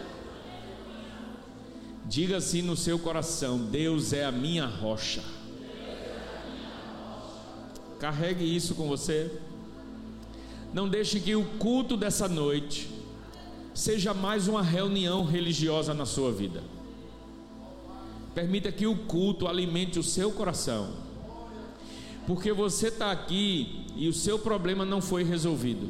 Diga 2.11 2.39
assim 2.39 2.61
no 2.61 2.77
seu 2.77 2.99
coração: 2.99 3.57
Deus 3.57 4.13
é 4.13 4.25
a 4.25 4.33
minha 4.33 4.67
rocha. 4.67 5.23
Carregue 8.01 8.45
isso 8.45 8.75
com 8.75 8.89
você. 8.89 9.31
Não 10.75 10.89
deixe 10.89 11.21
que 11.21 11.37
o 11.37 11.45
culto 11.45 11.97
dessa 11.97 12.29
noite 12.29 12.91
seja 13.73 14.13
mais 14.13 14.49
uma 14.49 14.61
reunião 14.61 15.25
religiosa 15.25 15.95
na 15.95 16.05
sua 16.05 16.33
vida. 16.33 16.65
Permita 18.35 18.73
que 18.73 18.89
o 18.89 18.97
culto 18.97 19.47
alimente 19.47 19.97
o 19.97 20.03
seu 20.03 20.33
coração. 20.33 20.93
Porque 22.27 22.53
você 22.53 22.89
está 22.89 23.13
aqui 23.13 23.87
e 23.95 24.09
o 24.09 24.13
seu 24.13 24.37
problema 24.37 24.85
não 24.85 25.01
foi 25.01 25.23
resolvido. 25.23 25.89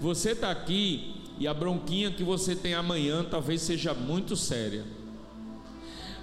Você 0.00 0.30
está 0.30 0.52
aqui 0.52 1.17
e 1.38 1.46
a 1.46 1.54
bronquinha 1.54 2.10
que 2.10 2.24
você 2.24 2.56
tem 2.56 2.74
amanhã 2.74 3.24
talvez 3.24 3.62
seja 3.62 3.94
muito 3.94 4.34
séria. 4.34 4.84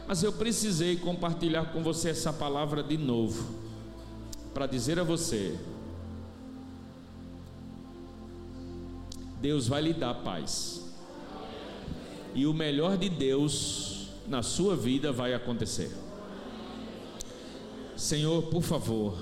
Mas 0.07 0.21
eu 0.21 0.33
precisei 0.33 0.97
compartilhar 0.97 1.71
com 1.71 1.81
você 1.81 2.09
essa 2.09 2.33
palavra 2.33 2.83
de 2.83 2.97
novo, 2.97 3.55
para 4.53 4.67
dizer 4.67 4.99
a 4.99 5.03
você: 5.03 5.57
Deus 9.41 9.67
vai 9.67 9.81
lhe 9.81 9.93
dar 9.93 10.13
paz, 10.15 10.93
e 12.33 12.45
o 12.45 12.53
melhor 12.53 12.97
de 12.97 13.09
Deus 13.09 14.09
na 14.27 14.43
sua 14.43 14.75
vida 14.75 15.11
vai 15.11 15.33
acontecer. 15.33 15.91
Senhor, 17.95 18.43
por 18.43 18.61
favor, 18.61 19.17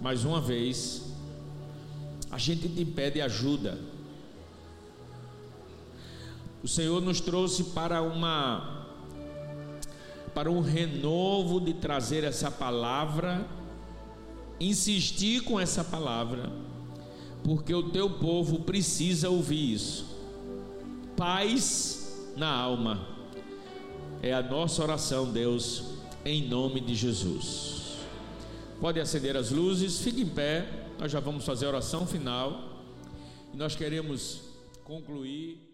mais 0.00 0.24
uma 0.24 0.40
vez, 0.40 1.12
a 2.30 2.38
gente 2.38 2.68
te 2.68 2.84
pede 2.84 3.20
ajuda 3.20 3.89
o 6.62 6.68
Senhor 6.68 7.00
nos 7.00 7.20
trouxe 7.20 7.64
para 7.64 8.02
uma 8.02 8.78
para 10.34 10.50
um 10.50 10.60
renovo 10.60 11.60
de 11.60 11.74
trazer 11.74 12.22
essa 12.22 12.50
palavra, 12.50 13.44
insistir 14.60 15.42
com 15.42 15.58
essa 15.58 15.82
palavra, 15.82 16.52
porque 17.42 17.74
o 17.74 17.90
teu 17.90 18.08
povo 18.08 18.60
precisa 18.60 19.28
ouvir 19.28 19.72
isso. 19.72 20.06
Paz 21.16 22.30
na 22.36 22.48
alma. 22.48 23.08
É 24.22 24.32
a 24.32 24.42
nossa 24.42 24.82
oração, 24.82 25.32
Deus, 25.32 25.84
em 26.24 26.46
nome 26.46 26.80
de 26.80 26.94
Jesus. 26.94 27.96
Pode 28.80 29.00
acender 29.00 29.36
as 29.36 29.50
luzes, 29.50 30.00
fique 30.00 30.20
em 30.20 30.28
pé. 30.28 30.86
Nós 30.98 31.10
já 31.10 31.20
vamos 31.20 31.44
fazer 31.44 31.66
a 31.66 31.70
oração 31.70 32.06
final. 32.06 32.84
E 33.52 33.56
nós 33.56 33.74
queremos 33.74 34.42
concluir 34.84 35.69